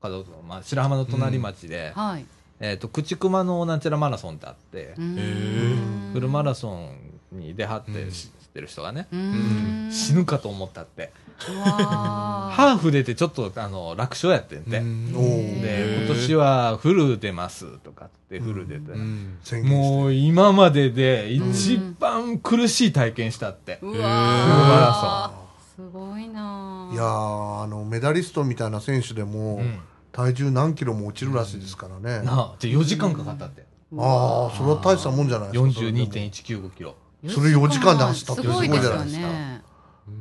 [0.00, 2.26] かどうぞまあ、白浜の隣町で、はい。
[2.60, 6.10] えっと、口熊のなんちゃらマラソンってあって、うん。
[6.12, 6.90] フルマラソン
[7.32, 9.90] に出はってうん知ってる人がね、うん。
[9.92, 11.12] 死ぬかと思ったって。
[11.38, 14.70] ハーフ出てちょっとあの楽勝やってんて。
[14.70, 19.38] で、今年はフル出ますとかってフル出て、うん。
[19.42, 23.78] 宣言してもう今までで一番苦しい体験したって。
[23.82, 26.94] うフルマわーすごいなー。
[26.94, 29.78] いやーあのメダリストみたいな選手でも、うん。
[30.12, 33.66] 体重何キロも落ちるらしいですからね、なあ、じゃ4時間かかったって。
[33.98, 35.68] ああそれは大したもんじゃないですか。
[35.68, 36.96] 42.195キロ。
[37.28, 39.26] それ4時間で走ったってすごいじゃないですか。
[39.28, 39.55] ね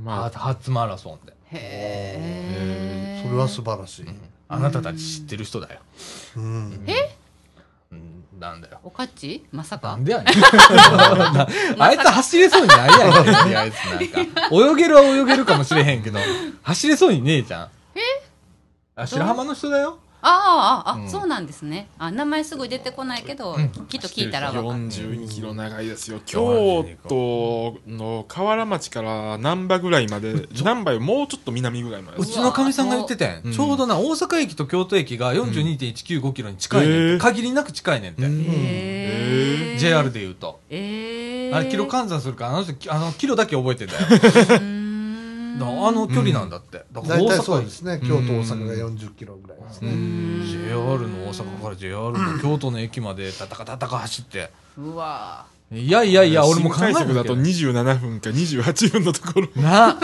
[0.04, 1.34] まあ初マラソンで。
[1.52, 2.16] へ
[3.22, 4.06] えそれは素晴らしい、
[4.48, 5.80] あなたたち知ってる人だよ。
[6.38, 6.86] うん
[7.92, 8.80] うん、なんだよ。
[8.84, 10.28] おかっちまさかなんでやねん。
[11.82, 13.78] あいつ走れそうにないやんけ、 とりあえず
[14.16, 14.50] なんか。
[14.52, 16.20] 泳げるは泳げるかもしれへんけど、
[16.64, 17.70] 走れそうにねえじゃん。
[17.96, 18.02] え？
[18.96, 20.00] あ、白浜の人だよ。
[20.28, 21.10] ああああ、うん。
[21.10, 21.88] そうなんですね。
[22.00, 23.70] あ名前すぐ出てこないけど、うん。
[23.88, 24.64] きっと聞いたらわかる。
[24.88, 26.20] 42キロ長いですよ。
[26.26, 32.18] 京都の河原町から難波ぐらいまで難波よりもうちょっと南ぐらいまで。
[32.18, 38.24] うちのかみさんが言っててうんちょうどな、大阪駅と京都駅が42.195キロに近いねんて、へえ限りなく近いねんて。
[38.26, 40.62] え JR で言うと。
[40.70, 44.85] ええあれ、キロ換算するから、あの人、あの、キロだけ覚えてんだよ。
[45.62, 46.86] あの距離なんだって。
[46.92, 48.00] だから大阪そうですね。
[48.02, 50.46] 京都大阪が40キロぐらいですね、うん。
[50.48, 50.76] JR
[51.08, 54.52] の大阪から JR の京都の駅までタタカタタカ走って。
[54.78, 57.42] うわいやいやいや、俺も考え速だとたけど。
[57.42, 59.48] 27分か28分のところ。
[59.62, 59.98] な、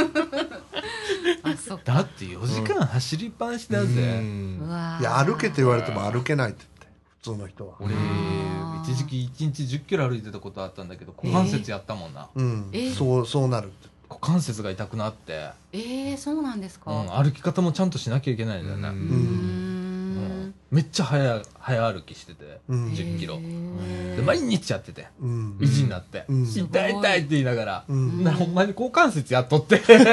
[1.84, 4.20] だって4時間走りっぱなしだうぜ。
[4.20, 4.60] ん。
[4.60, 7.76] うわいや歩けって言われても歩けないって言って普通の人は。
[7.80, 7.94] 俺、
[8.84, 12.30] 一時期1日10キロ歩いてたことあったんだけど、股関節やったもんな。
[12.34, 12.70] うん。
[12.74, 12.94] えー。
[12.94, 18.90] そうそうなるって股関節が痛くなって、ええそうなんですか、うん、歩き方もちゃんとしなきゃいけないんだよね。
[18.90, 18.92] う
[20.70, 22.88] めっちゃ早早歩きしてて、うん。
[22.92, 23.40] 10キロ。
[23.42, 25.58] へで、毎日やってて、うん。
[25.60, 26.46] 維持になって、うん。
[26.46, 28.24] 痛い痛いって言いながら、うん。
[28.24, 29.78] なほんまに股関節やっとって。
[29.80, 30.06] 先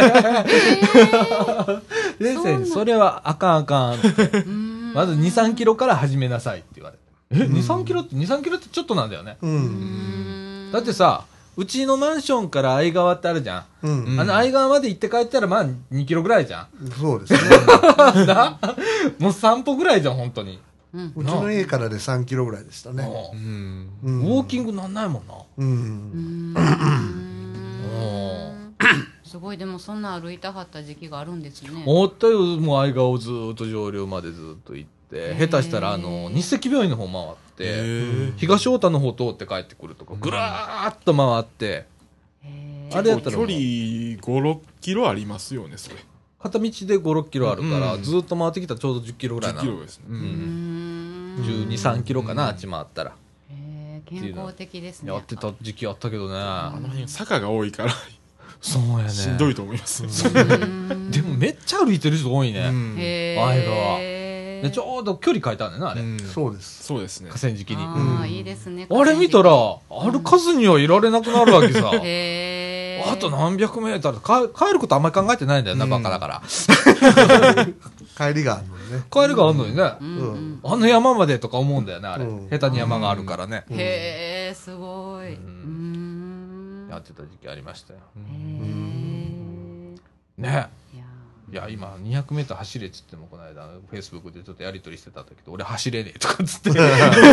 [2.21, 4.09] 生 に、それはあかんあかんって。
[4.09, 7.03] ーまず2、3キロから始めなさいって言われて。
[7.45, 9.39] え、2、3キロって、2、3キロってちょっとなんだよね。
[10.73, 11.25] だってさ、
[11.59, 13.65] うちのマンションから相川ってあるじゃん。
[13.83, 14.21] うん、うん。
[14.21, 16.69] あの相川まで行って帰ったらまあ2キロぐらいじゃん。
[16.93, 17.41] そうですね。
[18.27, 18.61] な？
[19.19, 20.61] もう散歩ぐらいじゃん、本当に。
[20.95, 21.13] うん。
[21.17, 23.89] うちの家からで3キロぐらいでしたね、もううん。
[24.05, 25.35] うん、ウォーキングなんないもんな。
[25.35, 26.53] ううん。
[26.53, 26.55] ん
[29.25, 31.83] すごいでもそんな歩いたはった時期があるんですね。
[31.85, 33.53] 思ったよ、もう相川をずー。
[33.53, 35.49] っと上流までずっと行って、へー。
[35.49, 41.87] 下手したらあの、日赤病院の方回って、へ東太田の方通って帰ってくるとか、ぐらーっと回って、
[42.45, 45.97] へあれやったら距離56キロありますよねそれ。
[46.41, 49.71] 片道で5、6キロあるから、うんずーっと回ってきたらちょうど10キロぐらい10なの。
[49.73, 51.37] キロですね、うん。
[51.37, 51.69] ん。
[51.69, 53.13] 12、3キロかな、あっち回ったら。
[54.09, 56.35] 健康的ですねやってた時期あったけどね。
[56.39, 57.93] あの辺坂が多いから
[58.61, 59.11] そうやね。
[59.11, 60.07] しんどいと思います、う。
[60.09, 61.11] ん。
[61.11, 62.69] でもめっちゃ歩いてる人多いね。
[62.69, 62.97] うん。
[62.99, 64.18] へ相川え
[64.63, 66.01] でちょうど距離変えたんだよな、あれ。
[66.03, 67.83] うんそうですそうですね河川敷に。
[67.83, 69.51] あいいですねれ見たら、
[69.89, 71.91] 歩かずにはいられなくなるわけさ。
[72.03, 76.43] へーあと何百メートルか帰ることあんまり考えてないんだよな、うんバカだから。
[78.19, 79.93] 帰りがあるのね帰るがあんのにね。
[80.01, 82.25] うんうんあの山までとか思うんだよね、あれ。
[82.25, 83.65] うん下手に山があるからね。
[83.71, 88.01] へえすごいうんうんやってた時期ありましたよ。
[88.17, 89.99] へえ
[90.39, 90.69] ね。
[91.51, 96.71] いや今、200メートル走れっつっても、この間、フェイスブックでちょっとやりとりしてたんだけど、俺走れねえとかっつって。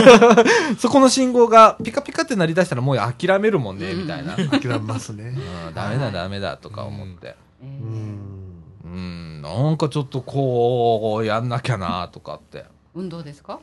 [0.80, 4.36] そこの信号がピカピカってなりだしたらもう諦めるもんね、みたいな。
[4.38, 5.38] うん諦めますね
[5.74, 7.36] ダメだ、ダメだとか思って。
[7.62, 12.66] えうーんうん、なんかちょっとこう、やんなきゃなとかって。
[12.94, 13.60] 運動ですか？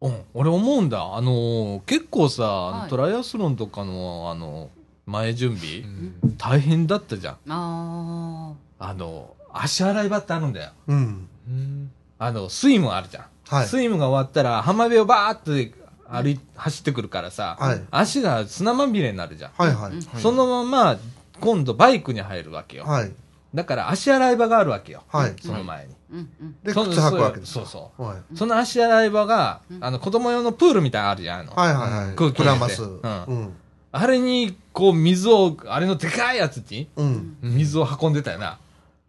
[0.00, 1.14] うん、俺思うんだ。
[1.16, 4.70] あのー結構さ、はいトライアスロンとかの、あの、
[5.06, 7.36] 前準備、うん大変だったじゃん。
[7.48, 10.72] ああの、足洗い場ってあるんだよ。
[10.88, 13.24] うんうんあの、スイムあるじゃん。
[13.48, 15.72] はいスイムが終わったら、浜辺をバーって
[16.10, 19.50] 歩い、走ってくるからさ、はい足が砂まみれになるじゃん。
[19.56, 19.92] はいはい。
[19.92, 20.98] はいそのまま、
[21.40, 22.84] 今度バイクに入るわけよ。
[22.84, 23.12] はい。
[23.54, 25.02] だから足洗い場があるわけよ。
[25.08, 25.34] はい。
[25.40, 25.94] その前に。
[26.10, 28.02] うんうんで、そ靴履くわけですそうそう。
[28.02, 28.36] はい。
[28.36, 31.46] その足洗い場が、あの、子供用のプールみたいなのあるじゃん。
[31.46, 32.16] はいはいはい。
[32.16, 33.52] 空気入れてうん。
[33.90, 37.36] あれに、こう、水を、あれのでかいやつに、うん。
[37.42, 38.58] 水を運んでたよな。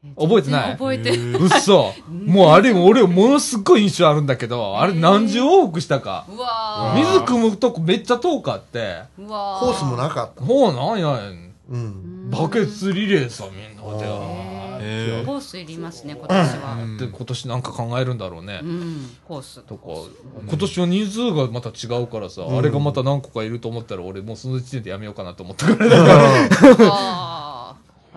[0.04, 0.72] え覚えてない？
[0.74, 1.93] 覚えてるうっそ。
[2.26, 6.26] もうあれ、俺、ものすっごい印象あるんだけど、あれ何十往復したか。
[6.34, 10.43] うわ水汲むとこめっちゃ遠かって、コースもなかった。
[10.45, 11.54] ほうなんやねん。
[11.72, 12.30] うん。
[12.32, 13.82] バケツリレーさ、みんな
[15.26, 16.97] コースいりますね今年は。
[17.00, 18.62] で、今年なんか考えるんだろうね。
[18.64, 18.66] う。
[18.66, 19.10] ん。
[19.28, 19.60] コース。
[19.62, 19.82] とか、
[20.47, 25.89] 今年は人数がまた違うからさ、あれがまた何個かいると思ったら、俺もうその時点でやめようかなと思ったから。
[25.91, 27.39] あー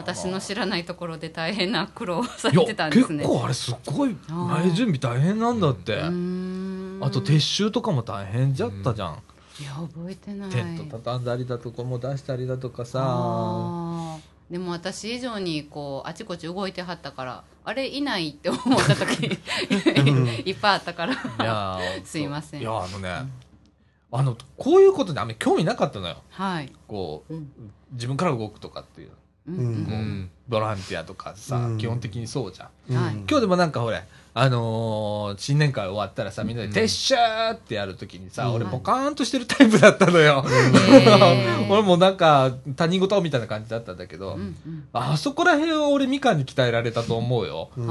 [0.03, 3.18] 私の知らないところで大変な苦労をされてたんですね。
[3.18, 9.22] 結構あれすっごい前準備大変なんだって、あと撤収とかも大変じゃったじゃん、
[9.61, 10.50] いや覚えてない。
[10.50, 14.18] テント畳んだりだとかも出したりだとかさ。
[14.50, 19.38] でも私以上にこうあちこち動いてはったからあれいないって思った時
[20.44, 21.14] いっぱいあったから。
[21.14, 22.61] いやー すいません。
[22.61, 23.30] いやあのね
[24.11, 26.18] あのこういうことにあんまり興味なかったのよ。
[26.28, 27.50] はい、こううん。
[27.92, 29.11] 自分から動くとかっていう
[29.49, 31.78] うんボランティアとかさ、うん。
[31.78, 32.68] 基本的にそうじゃん。
[32.90, 32.97] うん。
[32.97, 33.14] はい。
[33.14, 37.14] 今日でもなんかほれあのー新年会終わったらさみんなで「撤収!」
[37.53, 38.55] ってやるときにさ、うん。
[38.55, 40.45] 俺ポカーンとしてるタイプだったのよ、
[41.68, 44.88] 俺もなんか他人事みたいな感じだったんだけど、うんうん。
[44.93, 47.86] あそこら辺は俺みかんに鍛えられたと思うよ、うん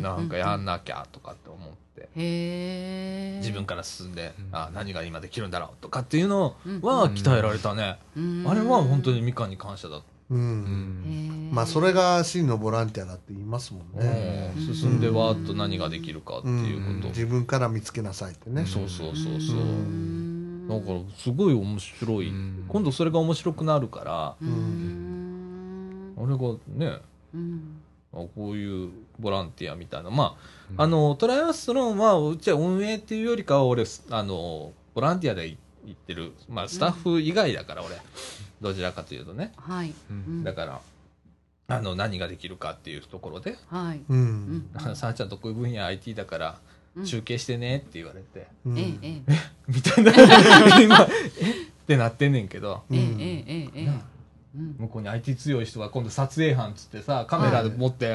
[0.00, 6.80] なんかやんななきゃとかって思って、へえ自分から進んで、あ何が今できるんだろうとかっていうのうん。
[6.80, 7.98] は鍛えられたね、
[8.46, 10.02] あれは本当にみかんに感謝だ、う。
[10.30, 11.50] うん。
[11.50, 14.52] んまあ、それが真のボランティアだって言いますもんね。
[14.56, 14.74] うん。
[14.74, 18.64] 進んでわーっと何ができるかってうんいうこと、自分から見つけなさいってね。
[18.66, 20.68] そうそうそうそう、うん。
[20.68, 22.64] だからすごい面白い、うん。
[22.68, 26.14] 今度それが面白くなるから、うん。
[26.16, 26.98] 俺がね
[27.34, 27.81] うん。
[27.81, 27.81] あ
[28.12, 30.10] こういうボランティアみたいな。
[30.10, 30.36] ま
[30.76, 35.56] あ、あのトライアスロンはうちは運営っていうよりかは俺あのボランティアで行
[35.90, 37.96] ってる、まあ、スタッフ以外だから俺、
[38.60, 39.52] どちらかというとね。
[39.56, 39.94] はい。
[40.10, 40.44] うん。
[40.44, 40.80] だから
[41.68, 43.56] あの何ができるかっていうところで。
[43.68, 44.00] はい。
[44.08, 44.70] うん。
[44.94, 46.58] 「さあちゃん得意分野 IT だから
[46.94, 47.04] うん。
[47.06, 48.78] 中継してね」って言われて、うん。
[48.78, 49.34] えええ
[49.68, 50.12] みたいな。
[50.80, 51.08] 今
[51.40, 51.50] え？
[51.82, 52.82] ってなってんねんけど。
[52.90, 54.11] ええええええ
[54.54, 54.76] うん。
[54.78, 58.08] 向こうに IT 強い人は今度撮影班っつってさカメラで持ってい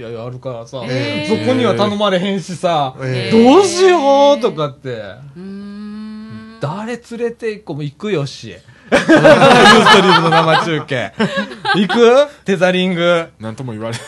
[0.00, 4.90] ややるからさ、えそこには頼まれへんしさ、ええどうしようとかって、
[5.36, 6.58] うーん。
[6.60, 8.48] 誰連れて行こうも行くよし。
[8.48, 8.60] ユー
[8.98, 11.12] ストリームの生中継。
[11.76, 12.44] 行く？
[12.44, 13.28] テザリング。
[13.38, 14.02] なんとも言われテ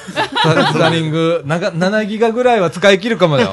[0.78, 1.43] ザリング。
[1.47, 3.53] なが7ギガぐらいは使い切るかもよ。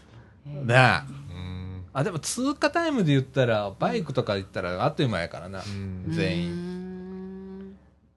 [0.46, 1.00] ねえ。
[1.34, 1.52] うん
[1.94, 6.04] あでも通過タイムで言ったらバイクとか言ったらあっという間やからな、うん。
[6.08, 6.71] 全員員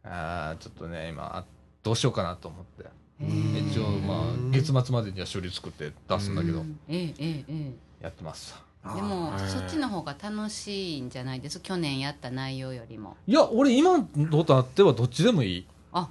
[0.06, 1.44] ああちょっとね今あ
[1.84, 2.86] どうしようかなと思って。
[3.22, 3.26] え
[3.72, 4.18] 一応まあ
[4.52, 8.54] 月末までには処理作って出すんだけど、ええええやってます。
[8.84, 13.16] でもはいそっちの方が楽しいんじゃないです去年やった内容よりも。
[13.26, 14.00] いや俺今
[14.46, 15.68] となってはどっちでもいい。
[15.94, 16.10] あ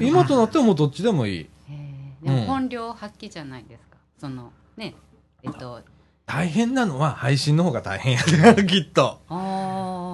[0.00, 1.46] 今となってはもうどっちでもいい。
[2.22, 3.96] でも本領発揮じゃないですか？
[4.18, 4.94] そのね
[5.42, 5.80] えっと
[6.28, 9.18] 大変なのは配信の方が大変やね きっと。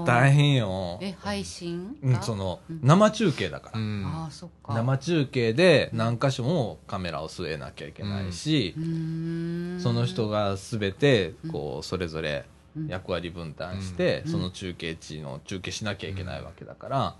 [0.07, 0.99] 大変よ。
[1.03, 2.81] え配信うんがそのうん。
[2.85, 4.05] 生中継だから、うん。
[4.07, 4.75] ああそっか。
[4.75, 9.81] 生中継で何箇所もカメラを据えなきゃいけないしう、ーん。
[9.81, 12.54] その人が全てこうそれぞれうん
[12.89, 14.33] 役割分担して、うん。
[14.33, 17.17] その中継地の中継しなきゃいけないわけだから、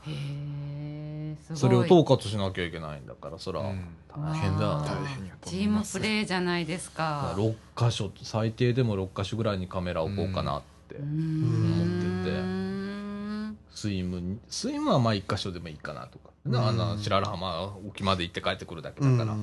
[1.55, 3.85] それを統括しなきゃいけないんだからそらうん。
[4.09, 7.35] 大変だよねあー大変やとチームプレーじゃないですか。
[7.37, 11.05] 6箇所最低でも6箇所ぐらいにカメラ置こうかなって、うーん。
[11.83, 13.75] 思ってて。
[13.75, 19.35] スイムにスイムはまあ1箇所でもいいかなとか、あの白良浜沖まで行って帰ってくるだけだから、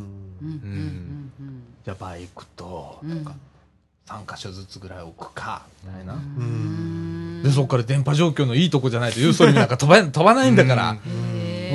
[1.83, 3.25] じゃあバイクとうんなん。
[3.25, 3.35] か
[4.11, 7.41] 3箇所ずつぐらい置くかみたいな、ん。
[7.43, 10.97] でそっから電波状況のいいとこじゃないとユーストリームなんか飛ば飛ばないんだから、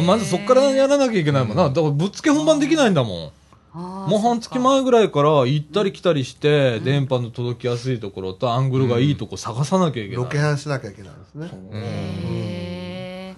[0.05, 1.69] まずそっからやらなきゃいけないもんな。
[1.71, 3.33] だからぶっつけ本番できないんだもん。
[3.75, 11.51] もう半月前ぐらいから行ったり来たりして、電波の届きやすいところとアングルがいいとこ探さなきゃいけない、ロケハンしなきゃいけないですね。
[11.73, 13.35] へ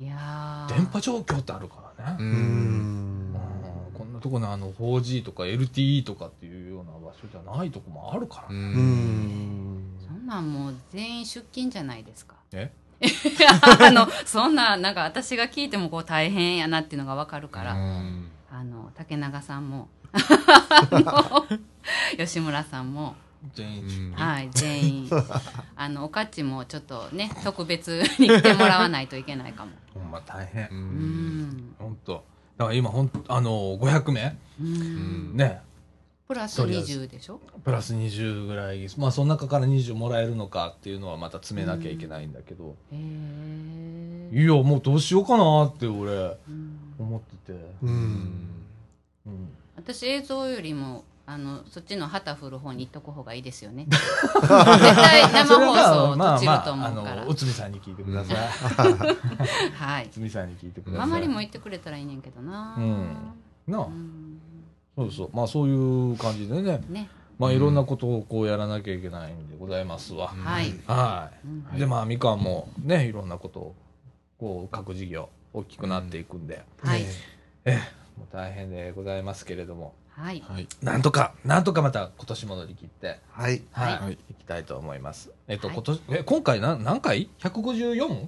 [0.00, 0.04] ー。
[0.04, 0.74] いやー。
[0.74, 3.21] 電波状況ってあるからね、ううん
[4.22, 4.26] ん。
[4.26, 9.78] うんこんなとこにあの 4G とか LTE とかっていうような場所じゃないとこもあるからうね、うん。
[9.78, 9.82] ん。
[10.06, 12.34] そんなんもう全員出勤じゃないですか。
[12.52, 12.70] え？
[13.80, 18.28] あのそんななんか私が聞いてもこう大変やなっていうのがわかるから、うん。
[18.50, 19.88] あの竹永さんも。
[22.16, 23.14] 吉村さんも。
[23.54, 24.12] 全員うん。
[24.14, 25.10] はい全員。
[25.74, 29.72] あのおかっちもちょっとね特別に来てもらわないといけないかも。
[29.94, 30.68] ほんま大変。
[30.68, 31.40] ううん。
[31.48, 32.24] ん本当
[32.62, 34.36] だから今ほんあの500名？
[34.60, 35.36] うん。
[35.36, 35.60] ね。
[36.28, 37.40] プラスとりあえず20でしょ？
[37.64, 38.86] プラス20ぐらい。
[38.96, 46.36] まあその中から20もらえるのかっていうのはまた詰めなきゃいけないんだけど、へえいやもうどうしようかなって俺
[46.98, 47.86] 思ってて、う。
[47.86, 48.48] うんん。
[49.26, 53.86] うん、私映像よりもあのそっちの旗振る方に行っとく方がいいですよね。
[53.88, 54.00] 絶
[54.42, 57.24] 対生放は送まあま落ちるとああ思うから。
[57.24, 58.36] の内海さんに聞いてください、
[59.72, 60.06] はい。
[60.06, 61.06] 内海さんに聞いてください。
[61.08, 62.74] ママにも言ってくれたらいいねんけどな。
[62.76, 63.16] うん。
[63.68, 64.40] なあ、うん。
[64.96, 65.30] そうそう。
[65.32, 66.82] まあそういう感じでね。
[66.88, 67.08] ね。
[67.38, 70.74] まあいろんなことをこうやらなきゃいけないんでございますわ、はい。
[70.86, 71.78] はい、うん。
[71.78, 73.74] でまあみかんもねいろんなことを
[74.38, 77.02] こう各事業大きくなっていくんで、はい。
[77.64, 78.02] ええ。
[78.18, 80.42] もう大変でございますけれどもはい。
[80.46, 80.68] はい。
[80.82, 83.62] なんとかなんとかまた今年も乗り切ってはい。
[83.72, 84.18] はい、はい。
[84.30, 85.30] い、きたいと思います。
[85.48, 85.76] えっと、はい。
[85.76, 88.26] 今年え今回な何回？154?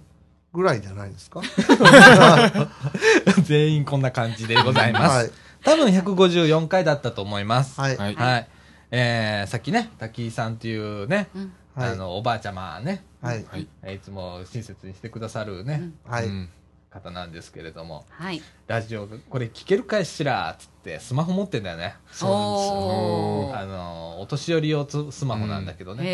[0.55, 1.41] ぐらいじゃないですか？
[3.43, 5.31] 全員こんな感じでございます、はい。
[5.65, 7.81] 多分154回だったと思います。
[7.81, 7.97] はい。
[7.97, 8.15] はい。
[8.15, 8.49] はい、
[8.91, 11.53] えー、さっきね滝井さんっていうね、うん。
[11.75, 11.93] はい。
[11.93, 13.05] あのおばあちゃまね。
[13.21, 13.45] はい。
[13.51, 13.67] はい。
[13.83, 16.13] えーいつも親切にしてくださるね、うん。
[16.13, 16.27] はい。
[16.27, 16.49] うん
[16.95, 18.41] 方なんですけれどもはい。
[18.69, 21.97] ラジオこれ聞けるかしらっつってスマホ持ってんだよね。
[22.23, 26.09] おーあのお年寄り用つスマホなんだけどね、へ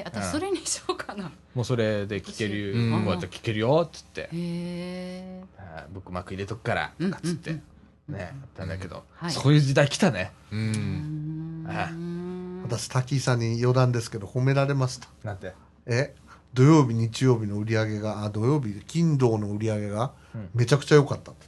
[0.00, 1.30] え私それにしようかな。
[1.54, 3.04] もうそれで聞ける、うん。
[3.04, 5.42] こうやって聞けるよっつって、へえ
[5.92, 7.62] ブックマーク入れとくからっつって、うん
[8.08, 9.30] ねやったんだけど、はい。
[9.32, 10.32] そういう時代来たね。
[10.52, 11.66] ううん。
[12.62, 15.08] 私、滝井さんに余談ですけど、褒められました。
[15.24, 15.54] なんて？
[15.86, 16.14] え？
[16.56, 21.46] 土曜日、日曜日の売り上げが、あ、土曜日、金土の売り上げがうん、めちゃくちゃ良かったって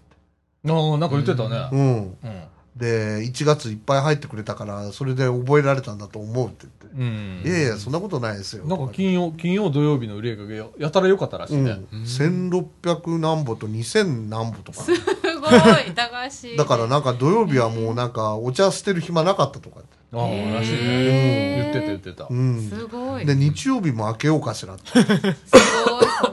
[0.65, 1.77] あーなんか言ってたね言って。
[1.77, 1.83] うん。
[1.83, 2.43] うん
[2.79, 6.97] で、1月いっぱい入ってくれたから、それで覚えられたんだと思うって言って。
[6.97, 8.65] うんいやいや、そんなことないですよ。
[8.67, 14.83] なんか金曜金曜土曜日の売り上げがややたら良かったらしいね、うん、1600何歩と2000何歩とか。
[14.83, 19.98] すごい駄菓子だからなんか土曜日はもうなんかお茶捨てる暇なかったとかって。
[20.13, 21.63] ああらしいね。
[21.63, 22.63] 言ってた言ってた、うん。
[22.63, 23.27] すごい。
[23.27, 24.75] で、日曜日も開けようかしら。
[24.75, 24.85] って。
[24.87, 25.13] すごい。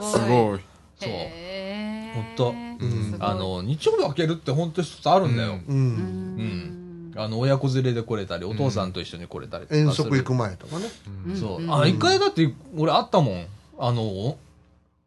[0.00, 0.60] すすごい。
[0.98, 1.10] そう。
[1.10, 2.14] へー。
[2.14, 2.50] ほんと。
[2.50, 3.16] うん。
[3.20, 5.72] あの日曜日開けるって本当一つあるんだよ、う。
[5.72, 7.10] うん。
[7.10, 9.86] んあの親子連れで来れたりお父さんと一緒に来れたりとかする。
[9.86, 10.86] 遠足行く前とかね。
[11.28, 11.74] うんそう、うん。
[11.74, 13.46] あ一回だって俺あったもん。
[13.78, 14.38] あの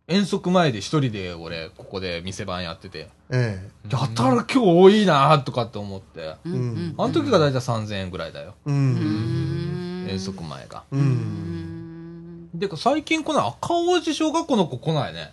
[0.10, 8.70] 遠足前で一人で俺ここで店番やっててえやたら今日多いなとかって思ってうんうんあの時が大体3000円ぐらいだよえ。
[8.70, 8.74] う。
[8.74, 10.98] うんん遠足前がう。
[10.98, 15.32] うんんで最近来ない赤王子小学校の子来ないね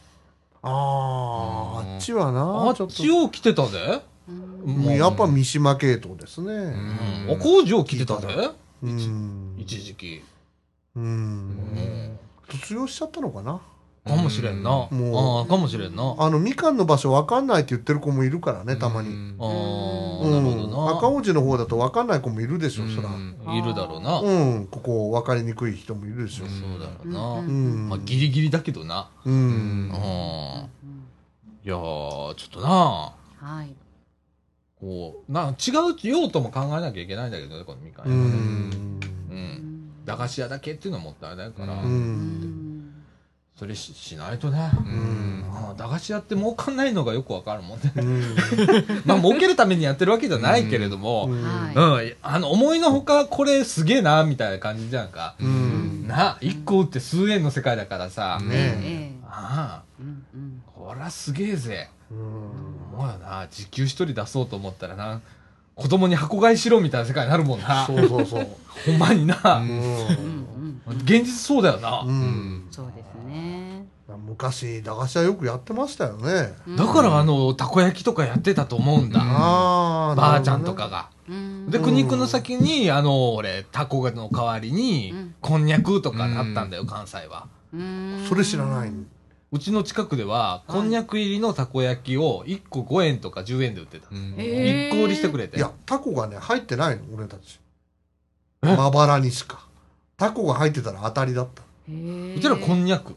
[0.62, 2.32] ああ、あっちはあ
[2.68, 4.92] な、ちょっっちを来てたぜうんもうと。
[4.92, 6.52] やっぱ三島系統ですね。
[6.52, 8.50] うん赤王子を来てたぜ
[8.82, 9.54] うん。
[9.58, 10.22] 一時期
[10.94, 11.00] う。
[11.00, 12.18] うんん
[12.50, 13.60] 卒業しちゃったのかな。
[14.06, 14.62] かもしれん。
[14.62, 15.44] なあもう。
[15.44, 16.14] あかもしれんな。
[16.18, 19.08] あの、みかんの場所わかんないって言ってる子もいるからね、たまに。
[19.38, 20.30] ああうん。
[20.30, 20.96] なるほどな。
[20.98, 23.10] 赤王子の方だとわかんない子もいるでしょ、そら。
[23.54, 24.20] いるだろうな。
[24.20, 24.30] う
[24.60, 26.46] ん、ここ分かりにくい人もいるでしょ。
[26.46, 27.20] そうだろうな。
[27.40, 27.46] うん。
[27.46, 27.88] うん。
[27.88, 29.10] まあギリギリだけどな。
[29.24, 29.30] う。
[29.30, 29.88] うん。
[29.88, 29.96] んいうん
[31.64, 33.12] やーちょっとな。
[33.38, 33.74] はい。
[34.80, 39.00] こうな違う用途も考えなきゃいけないんだけどねこのみかんうん。
[39.30, 39.90] うん。
[40.04, 41.74] 駄菓子屋だけっていうのはもったいないから。
[41.74, 41.76] う。
[41.78, 42.65] うんん
[43.58, 44.70] それししないとね。
[44.76, 45.44] うん。
[45.50, 47.90] あー駄菓子屋って儲かんないのがよくわかるもんね。
[47.96, 48.36] うん。
[49.06, 51.22] まあ儲けるためにやってるわけじゃないけれども
[51.74, 52.10] はい。
[52.10, 52.16] うん。
[52.22, 55.36] あの思いのほかこれすげえなみたいな感じじゃんか。
[55.40, 56.06] うん。
[56.06, 58.38] な1個売って数円の世界だからさ。
[58.42, 58.80] ねえ。
[58.84, 60.24] えああうん。
[60.34, 61.88] うんこりゃすげえぜ。
[62.10, 62.18] うん。
[62.98, 65.20] 思うよな時給一人出そうと思ったらな
[65.74, 67.86] 子供に箱買いしろみたいな世界になるもんな。
[67.86, 68.46] そうそうそう。
[68.86, 69.68] ほんまにな、ううん。
[69.68, 70.06] ん。
[70.10, 70.46] うん
[71.02, 72.68] 現実そうだよな、うん。
[72.70, 73.86] そうですね。
[74.24, 76.54] 昔、駄菓子屋よくやってましたよね。
[76.76, 81.70] だからあのたこ焼きとかやってたと思うんだ、ああ、ばあちゃんとかが、うん。
[81.70, 85.34] で苦肉の先にあの俺タコの代わりに、うん。
[85.40, 87.48] こんにゃくとかなったんだよ、関西は。
[87.74, 88.24] うん。
[88.28, 88.92] それ知らない。
[89.52, 94.90] うちの近くではこんにゃく入りのたこ焼きを1個5円とか10円で売ってた、へー。
[94.90, 95.56] 1個売りしてくれて。
[95.56, 97.60] いや、タコがね、入ってないの、俺たち。
[98.62, 98.76] え？
[98.76, 99.66] まばらにしか。
[100.16, 101.62] タコが入ってたら当たりだった。
[101.88, 103.14] うちらこんにゃく。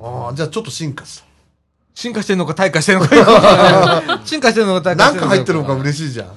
[0.00, 1.26] ああ、じゃあちょっと進化した。
[1.94, 4.20] 進化してんのか退化してんのか。
[4.24, 5.20] 進化してんのか退化なんしてんのか。
[5.20, 6.28] か入ってるのか嬉しいじゃん。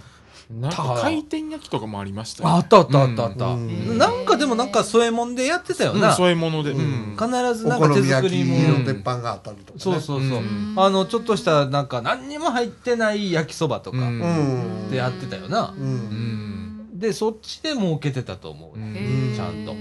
[0.62, 0.98] なんか。
[1.02, 7.14] 回転焼きとかもありましたよああったあったあったあった、うんなんかでもなんか添え物でやってたようんな、そういうもので、ううん。
[7.14, 9.76] ん必ずおなんか手焼き作りも、の鉄板があったりとかね。
[9.78, 10.74] そうそうそう、うん。
[10.76, 14.04] あのちょっとしたなんか何にも入ってない焼きそばとかうん。
[14.22, 14.90] うん。
[14.90, 15.74] でやってたよな。
[15.78, 15.80] う、。
[15.80, 15.88] うん。
[16.96, 19.34] んでそっちで儲けてたと思う、うん。
[19.36, 19.74] ちゃんと。
[19.74, 19.76] へ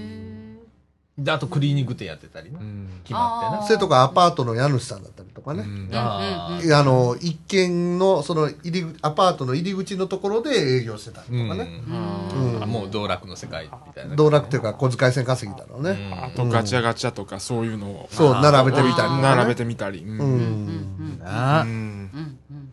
[1.19, 2.59] で、あとクリーニング店やってたりね。
[2.61, 2.89] うん。
[3.03, 3.67] 決まってな。
[3.67, 5.63] それとかアパートの家主さんだったりとかね。
[5.63, 5.91] うん。
[5.93, 11.83] あの、一軒の、その、入り口、アパートの入り口のところで営業してたりとかね。
[11.89, 12.63] うん。
[12.63, 14.15] あもう道楽の世界みたいな。
[14.15, 16.13] 道楽っていうか、小遣い線稼ぎだろうね。
[16.13, 18.09] あとガチャガチャとかそういうのを。
[18.13, 19.21] そう、並べてみたり。
[19.21, 20.05] 並べてみたり。
[20.05, 20.19] ううん。
[20.21, 21.17] うん。
[21.17, 21.19] ん。
[21.19, 21.69] なあうん。
[21.69, 22.39] うん。
[22.53, 22.69] うん。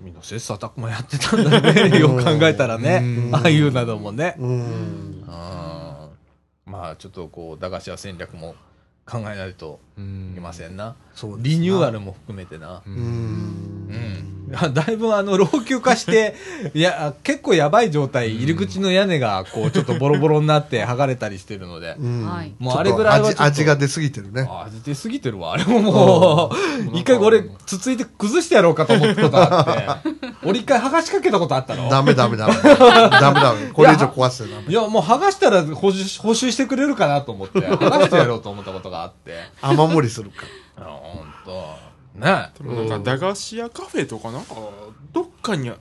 [0.00, 0.14] みん。
[0.14, 1.44] な切磋琢磨やってたん。
[1.44, 2.00] だね。
[2.00, 3.30] よく考えたらね。
[3.32, 4.34] ああいうなどもね。
[4.38, 5.05] うん。
[6.66, 8.56] まあちょっとこう駄菓子屋戦略も
[9.06, 12.82] 考えないといけませんな、そうリニューアルも含めてな。
[12.86, 12.90] う。
[12.90, 13.88] うん。
[13.88, 16.34] ん、いやだいぶあの老朽化して
[16.74, 18.34] いや結構やばい状態。
[18.36, 22.26] 入り口の屋根がこうちょっとボロボロになって剥がれたりしてるので、うん。
[22.26, 22.54] はい。
[22.58, 24.46] もうあれぐらいは味味が出過ぎてるね。
[24.48, 25.54] あ味出すぎてるわ。
[25.54, 26.56] あれももう
[26.96, 30.10] 一回俺つついて崩してやろうかと思ったことあって。
[30.44, 31.88] 俺一回剥がしかけたことあったの。
[31.88, 32.54] ダメダメダメ。
[32.54, 33.68] ダメダメ。
[33.72, 34.66] これ以上壊してダメ。
[34.68, 37.60] いやもう剥がしたら補修補修してくれるかなと思って。
[37.60, 39.32] 剥がしてやろうと思ったことがあって。
[39.62, 40.44] 雨漏りするか。
[40.76, 41.74] あほんと
[42.14, 42.50] ね。
[42.58, 44.54] でもなんか駄菓子屋カフェとかなんか
[45.12, 45.76] どっかにあ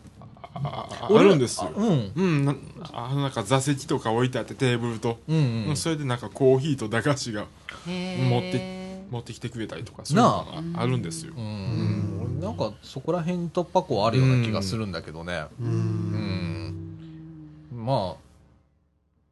[0.55, 1.71] あああるんですよ。
[1.75, 2.11] うん。
[2.15, 2.55] うん、な
[2.93, 5.77] あのなんか座席とか置いてあってテーブルと、うんうん。
[5.77, 7.45] それでなんかコーヒーと駄菓子が
[7.87, 10.87] へ持っえ持ってきてくれたりとかそういうのがあ。
[10.87, 11.33] るんですよ。
[11.35, 15.45] うん、俺なんかそこら辺に突破口あるような気がするんだけどね。
[15.59, 15.63] う。
[15.63, 15.71] うん。
[17.71, 18.25] ん、まあ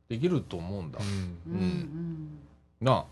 [0.09, 1.53] できると思うんだ、うん。
[1.53, 1.59] うん。
[1.59, 2.39] うん
[2.81, 3.03] なうん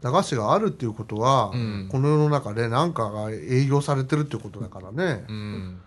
[0.00, 1.88] 駄菓子があるっていうことは、うん。
[1.90, 5.24] この世の中で何かが営業されてるっていうことだからね。
[5.28, 5.80] うん。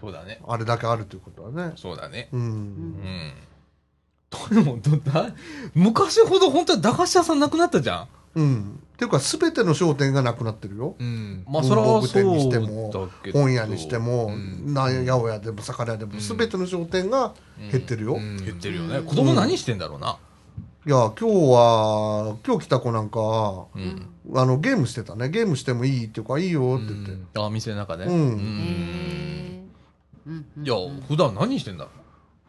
[0.00, 0.40] そうだね。
[0.46, 1.72] あれだけあるっていうことはね。
[1.76, 2.28] そうだね。
[2.32, 2.36] う。
[2.36, 2.44] うん。
[2.44, 3.34] ん
[4.50, 5.32] でもどだ
[5.74, 8.08] 昔ほど本当に駄菓子屋さんなくなったじゃん。
[8.36, 8.80] うん。
[8.94, 10.94] っていうか、すべての商店がなくなってるよ。
[10.98, 11.44] うん。
[11.48, 12.92] まあそれはそう店にしてだも
[13.32, 14.72] 本屋にしても、うん。
[14.74, 17.34] な八百屋でも魚屋でも、すべての商店が
[17.72, 18.14] 減ってるよ。
[18.14, 18.36] うん。
[18.44, 19.00] 減ってるよね。
[19.00, 20.18] 子供何してんだろうな、
[20.86, 24.08] いや、今日は、今日来た子なんか、うん。
[24.34, 25.30] あの、ゲームしてたね。
[25.30, 27.40] ゲームしてもいいっていうか、いいよって言って。
[27.40, 28.04] あ店の中で。
[28.04, 28.12] うん。
[28.12, 29.70] うん。
[30.26, 30.74] うんいや
[31.06, 31.90] 普段何してんだろ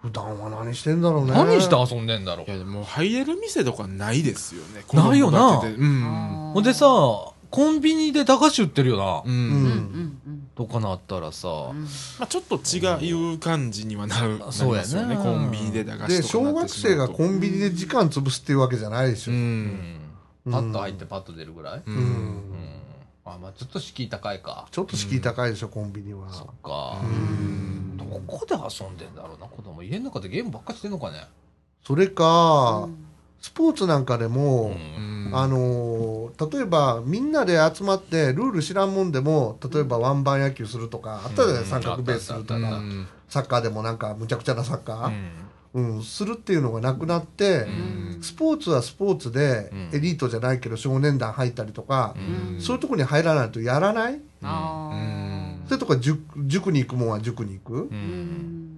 [0.01, 1.33] 普段は何してんだろうう、ね。
[1.33, 2.49] 何して遊んでんだろう？
[2.49, 4.86] いやでも入れる店とかないですよね。
[4.93, 5.39] ないよな。
[5.39, 6.51] 子供だけでうん。
[6.53, 9.38] ほんでさコンビニで駄菓子売ってるよな、うんうん。
[9.38, 9.53] うん。
[9.53, 10.24] うんうん
[10.55, 11.83] とかなったらさ、うん。
[11.83, 11.89] ま
[12.21, 14.39] あちょっと違う感じにはなる。
[14.51, 15.17] そうやね。
[15.17, 19.31] コンビニで駄菓で、子とか小学生がコンビニで時間潰すっていうわけじゃないでしょ。
[19.31, 19.35] う。
[19.35, 19.41] うん。
[19.41, 21.97] んパッと入ってパッと出るぐらい、ううん。
[21.97, 22.41] うん。
[23.25, 24.67] あまあちょっと敷居高いか。
[24.71, 26.31] ちょっと敷居高いでしょ、コンビニは。
[26.31, 27.01] そっか。
[27.03, 27.97] うん。
[27.97, 29.83] どこで遊んでんだろうな子供。
[29.83, 31.27] 家の中でゲームばっかりしてんのかね。
[31.85, 32.87] それか、
[33.45, 35.29] スポーツなんかでも、うん。
[35.31, 41.65] あのー例えばみんなで集まってルール知らんもんでも例えばワンバン野球するとかあったじゃない、うん。
[41.67, 43.07] 三角ベースするとか、うん。
[43.29, 45.13] サッカーでもなんかむちゃくちゃなサッカー、
[45.75, 45.95] うん。
[45.97, 48.19] うんするっていうのがなくなって、うん。
[48.23, 49.89] スポーツはスポーツで、うん。
[49.93, 52.59] エリートじゃないけど少年団入ったりとか、うん。
[52.59, 57.89] そういうとこに入らないとやらない、うんそういうとこ塾塾に行くもんは塾に行く。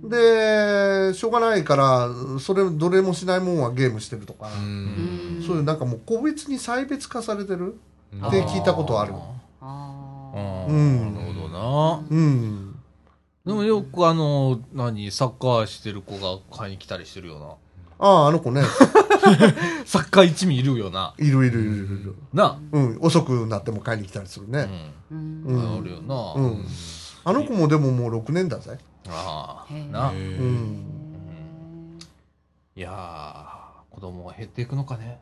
[0.09, 2.09] でしょうがないから
[2.39, 5.43] それどれもしないもんはゲームしてるとか、うん。
[5.45, 7.77] そういうなんかもう個別に細別化されてる？
[8.13, 8.25] うん。
[8.25, 9.13] って聞いたことある。
[9.61, 11.13] ああうん。
[11.13, 12.03] なるほどな。
[12.09, 12.75] うん。
[13.45, 17.57] でもよくあの何サッカーしてる子が買いに来たりしてるよ
[17.99, 18.61] あああの子ね。
[18.61, 18.67] な
[19.85, 21.13] サッカー一味いるよな。
[21.17, 22.15] いるいるいるいる。
[22.33, 22.59] な。
[22.71, 24.93] うん遅くなっても買いに来たりするね。
[25.11, 25.43] うん。
[25.45, 25.77] うん。
[25.77, 26.65] あるよな、うん、
[27.23, 28.77] あの子もでももう6年だぜ。
[29.09, 29.91] ああへー。
[29.91, 30.83] なうん。
[32.75, 35.19] いやー子供が減っていくのかね。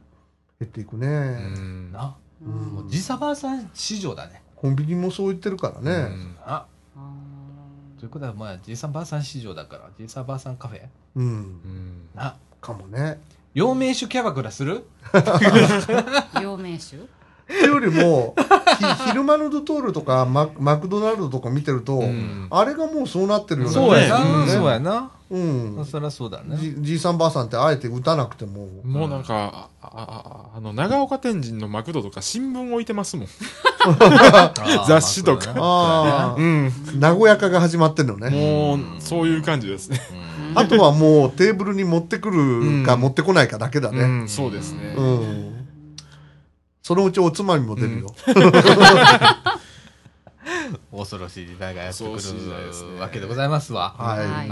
[0.59, 1.11] 減っていくね、う
[1.59, 2.15] んな。
[2.41, 2.51] うん。
[2.51, 4.41] もうじさばあさん市場だね。
[4.55, 6.35] コンビニもそう言ってるからね、うん。
[6.45, 6.65] あ。
[6.97, 7.11] あ
[7.99, 10.81] ということはまあじいさんばあさん市場だからじいさんばあさんカフェ？
[11.15, 12.09] うんうん。
[12.13, 13.19] なかもね。
[13.53, 14.85] 陽明酒キャバクラする？
[15.13, 16.97] ー 陽明酒？
[16.97, 18.33] っていうよりも
[18.79, 22.47] ひ昼間のドトールとかママクドナルドとか見てると、ん。
[22.49, 23.73] あれがもうそうなってるよね。
[23.73, 24.47] そうやな、うん。
[24.47, 25.85] そうやな、うん。
[25.85, 26.57] そりゃそうだね。
[26.57, 28.67] じじいさんばあさんってあえて打たなくても。
[28.83, 29.89] もうなんか、ああ
[30.53, 33.27] ああの長岡天神のマクドとか新聞置いてますもん。
[34.87, 35.53] 雑誌とか。
[35.55, 36.71] ああ、うん。
[36.99, 38.31] 和やかが始まってるのね。
[38.31, 40.01] もう、そういう感じですね。
[40.55, 43.01] あとはもうテーブルに持ってくるかうん。
[43.01, 44.01] 持ってこないかだけだね。
[44.01, 44.95] うん、そうですね。
[44.97, 45.67] うん、
[46.81, 48.13] そのうちおつまみも出るよ、
[50.95, 53.95] 恐ろしい時代がやってく恐ろしい時代ですねるわけでございますわ。
[53.97, 54.27] はい、はい。
[54.29, 54.49] はい。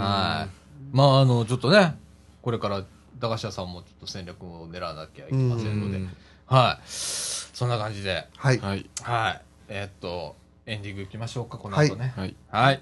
[0.92, 1.96] まああのちょっとね
[2.42, 2.84] これから
[3.20, 6.10] 駄菓子屋さんもちょっと戦略を狙わなきゃいけませんので、うん。
[6.46, 6.88] はい。
[6.88, 8.28] そんな感じで。
[8.36, 8.60] はい。
[8.60, 8.90] はい。
[9.02, 9.42] はい。
[9.70, 10.36] えーっと
[10.66, 12.14] エンディングいきましょうかこの後ね。
[12.16, 12.36] はい。
[12.50, 12.82] はい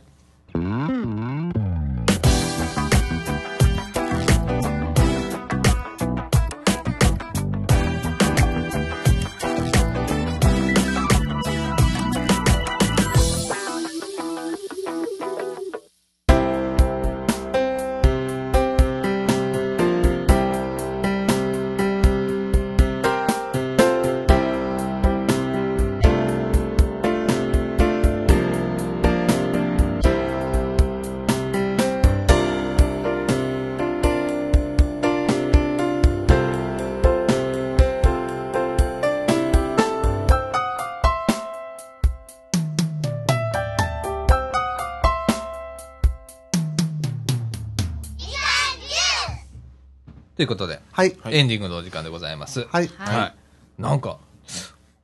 [50.41, 51.15] ということで、はい。
[51.22, 52.61] はいエンディングのお時間でございます。
[52.61, 52.88] はい。
[52.97, 53.35] はいはい。
[53.80, 54.18] なんか、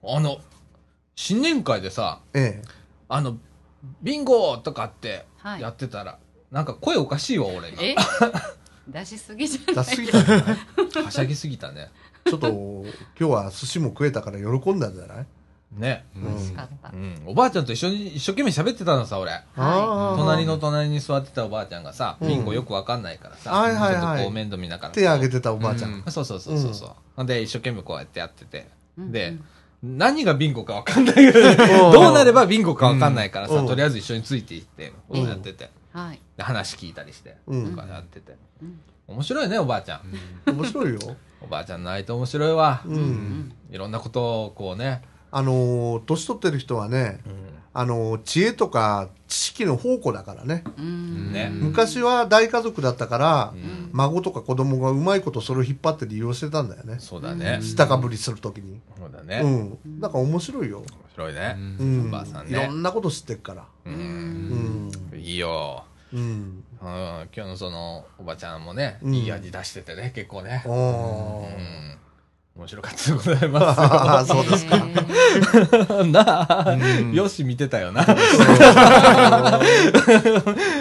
[0.03, 0.39] あの、
[1.15, 2.67] 新年会でさ、ええ。
[3.07, 3.37] あの、
[4.01, 6.17] ビンゴとかってはいやってたら、
[6.49, 7.77] なんか声おかしいわ、俺が。
[7.83, 7.95] え？
[8.87, 9.85] 出しすぎじゃない？
[9.85, 10.53] 出しすぎたんじゃな
[11.01, 11.03] い？
[11.05, 11.91] はしゃぎすぎたね。
[12.25, 15.25] ちょっと、今日は寿司も食えたから喜んだんじゃない？
[15.71, 16.05] ね。
[16.15, 17.21] 美味しかったうん。
[17.25, 19.31] おばあちゃんと一緒に、一生懸命喋ってたのさ、俺。
[19.31, 20.15] ああ。
[20.17, 24.93] 隣の隣に座ってたおばあちゃんがさ、うんビンゴよくわかんないからさ、はいはいはいちょっとこう面倒見ながら。
[24.93, 26.03] 手挙げてたおばあちゃうんん。
[26.09, 26.89] そうそうそうそうそう。
[27.15, 28.67] ほんで、一生懸命こうやってやってて。
[28.97, 29.35] うんで
[29.83, 31.41] うん、何がビンゴかわかんないけど、
[31.91, 35.69] どうなればビンゴかわかんないからさ、うんとりあえず一緒についていって、こうやってて。
[35.93, 38.35] はいで話聞いたりして、うんとかやってて。
[38.61, 40.01] うん面白いね、おばあちゃん。
[40.51, 40.99] 面白いよ。
[41.39, 42.81] おばあちゃんの相手面白いわ。
[42.85, 42.89] う。
[42.89, 45.01] うんんいろんなことをこうね。
[45.31, 47.19] あのー、年取ってる人はね、
[47.73, 50.63] あのー、知恵とか知識の宝庫だからね。
[50.77, 56.97] うんね昔は大家族だったからう、ん孫とか子供がうまいことそれを引っ張って利用してたんだよね。
[56.99, 57.59] そうだね。
[57.61, 58.79] 下かぶりするときに。
[58.97, 59.41] そうだうね。
[59.41, 59.99] ん。
[59.99, 60.79] だから面白いよ。
[60.79, 61.55] 面白いね。
[61.79, 62.07] うん。
[62.07, 62.67] おばあさんいろね。
[62.67, 63.65] んなこと知ってっから。
[63.85, 63.89] う。
[63.89, 64.91] うんん。
[65.15, 65.83] いいよ。
[66.13, 66.19] うん。
[66.19, 66.63] うん。
[66.81, 70.63] 今日のその、おばちゃんもね、うんいい味出しててね、結構ね。
[70.65, 71.93] おうー。
[71.93, 71.97] ん。
[72.57, 74.77] 面白かったでございまああ、 そうですか。
[76.05, 76.75] なあ、
[77.13, 78.03] よし見てたよな。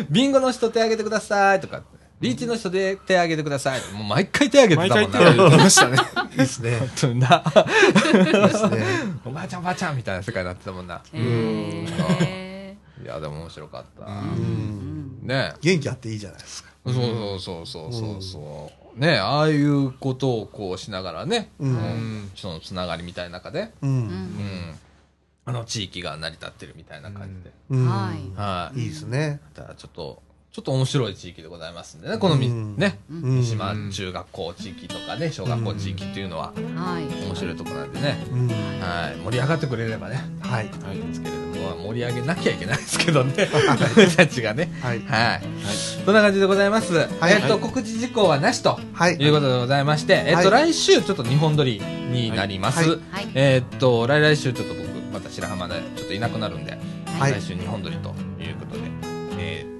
[0.09, 1.83] ビンゴの人手挙げてくださいとか、
[2.21, 3.81] リーチの人で手挙げてください。
[3.93, 5.19] もう毎回手挙げて毎たもんな。
[5.19, 5.99] 回手挙げてましたね。
[6.31, 6.79] いいですね。
[6.79, 7.27] 本当にな。
[7.27, 8.85] いいですね。
[9.27, 11.03] おばあちゃんおばあちゃんみたいな世界になってたもんな。
[11.13, 11.19] い
[13.05, 14.07] や、でも面白かった。
[14.07, 15.19] うん。
[15.23, 16.71] ね元気あっていいじゃないですか。
[16.87, 18.86] そうそうそうそうそうそう。
[18.97, 23.87] ねああいうことをこうしながらね、うんうんそのつながりみたいな中で、う。
[23.87, 24.79] うんうんん、
[25.45, 27.53] あの地域が成り立ってるみたいな感じで。
[27.71, 28.81] うんはいはい。
[28.81, 29.41] いいですね。
[29.55, 30.23] だからちょっと、
[30.57, 32.77] ちょっと面白い地域でございますんでね、このみ、うん。
[32.79, 33.43] ね、うん。
[33.43, 37.05] 三島中学校地域とかね、小学校地域っていうのははい。
[37.27, 38.49] 面白いとこなんでね、うん。
[38.49, 40.71] はい、盛り上がってくれればね、はい。
[40.95, 40.99] いい。
[40.99, 43.51] んですけれども、まあ盛り上げなきゃいけないですけどね、
[43.99, 44.73] 俺たちがね。
[44.81, 45.01] はい。
[45.01, 45.43] はい。
[46.07, 46.95] そんな感じでございます。
[46.95, 47.35] はい。
[47.35, 49.17] えっと、告知事項はなしとはい。
[49.17, 52.79] いうことでございまして、えっと、来週ちょっと日本撮りになります。
[52.79, 53.01] はい。
[53.11, 53.29] はい。
[53.35, 56.79] えっと、来来週ちょっと僕、また白浜でちょっといなくなるんで、
[57.19, 57.33] はい。
[57.33, 58.85] 来週日本撮りということで、
[59.39, 59.76] えっと、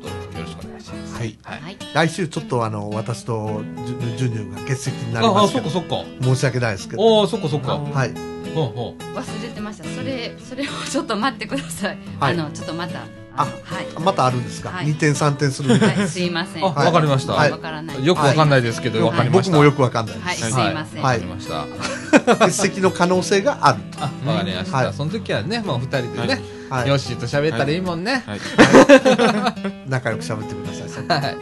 [1.17, 1.39] はい。
[1.43, 1.61] はい。
[1.61, 6.25] はい来週ちょっとあの、私とジュジュニューが欠席になりああ、ますけどそっかそっか。
[6.25, 7.21] 申し訳ないですけど。
[7.23, 7.77] ああ、そっかそっか。
[7.79, 8.36] はい。
[8.65, 9.03] ほうほう。
[9.17, 13.01] 忘れてましたそれそれをちょっと待ってくださいはいあのちょっとまた
[13.37, 14.71] あのはいまたあるんですか？
[14.71, 17.35] はい ?2 点3点するみたいはいすいませんあ、わかりました。
[17.35, 19.53] はいわからないよくわかんないですけど、よわかりました。
[19.53, 20.51] 僕もよくわかんないはいです。
[20.53, 22.35] すいませんわはいかりました。
[22.37, 23.79] 欠席の可能性がある
[24.27, 24.93] わかりましはいた。
[24.95, 28.25] その時はね、もう二人でね、はいヨッシーと喋ったらいいもんね。
[28.27, 28.41] はい。
[29.87, 31.07] 仲良く喋ってください。
[31.23, 31.37] はい。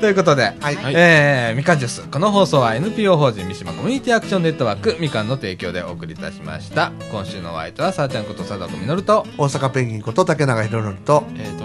[0.00, 0.76] ということで、はい。
[0.76, 2.08] はいえー、みかんジュース。
[2.08, 6.90] この放送は NPO 法人三島コミュニティアクションネットワークみかんの提供でお送りいたしました。
[7.10, 11.64] 今週のお相手は、さあちゃんこと貞子みのると、大阪ペンギンこと竹永宏典と、えっと、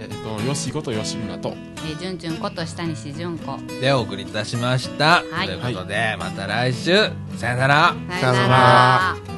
[0.00, 1.54] えっと、よしこと吉村と、
[1.86, 5.22] えーじゅんじゅんこと下西じゅんこでお送りいたしました。
[5.30, 7.94] はいということで、また来週、さよなら。
[8.08, 9.33] ささよなら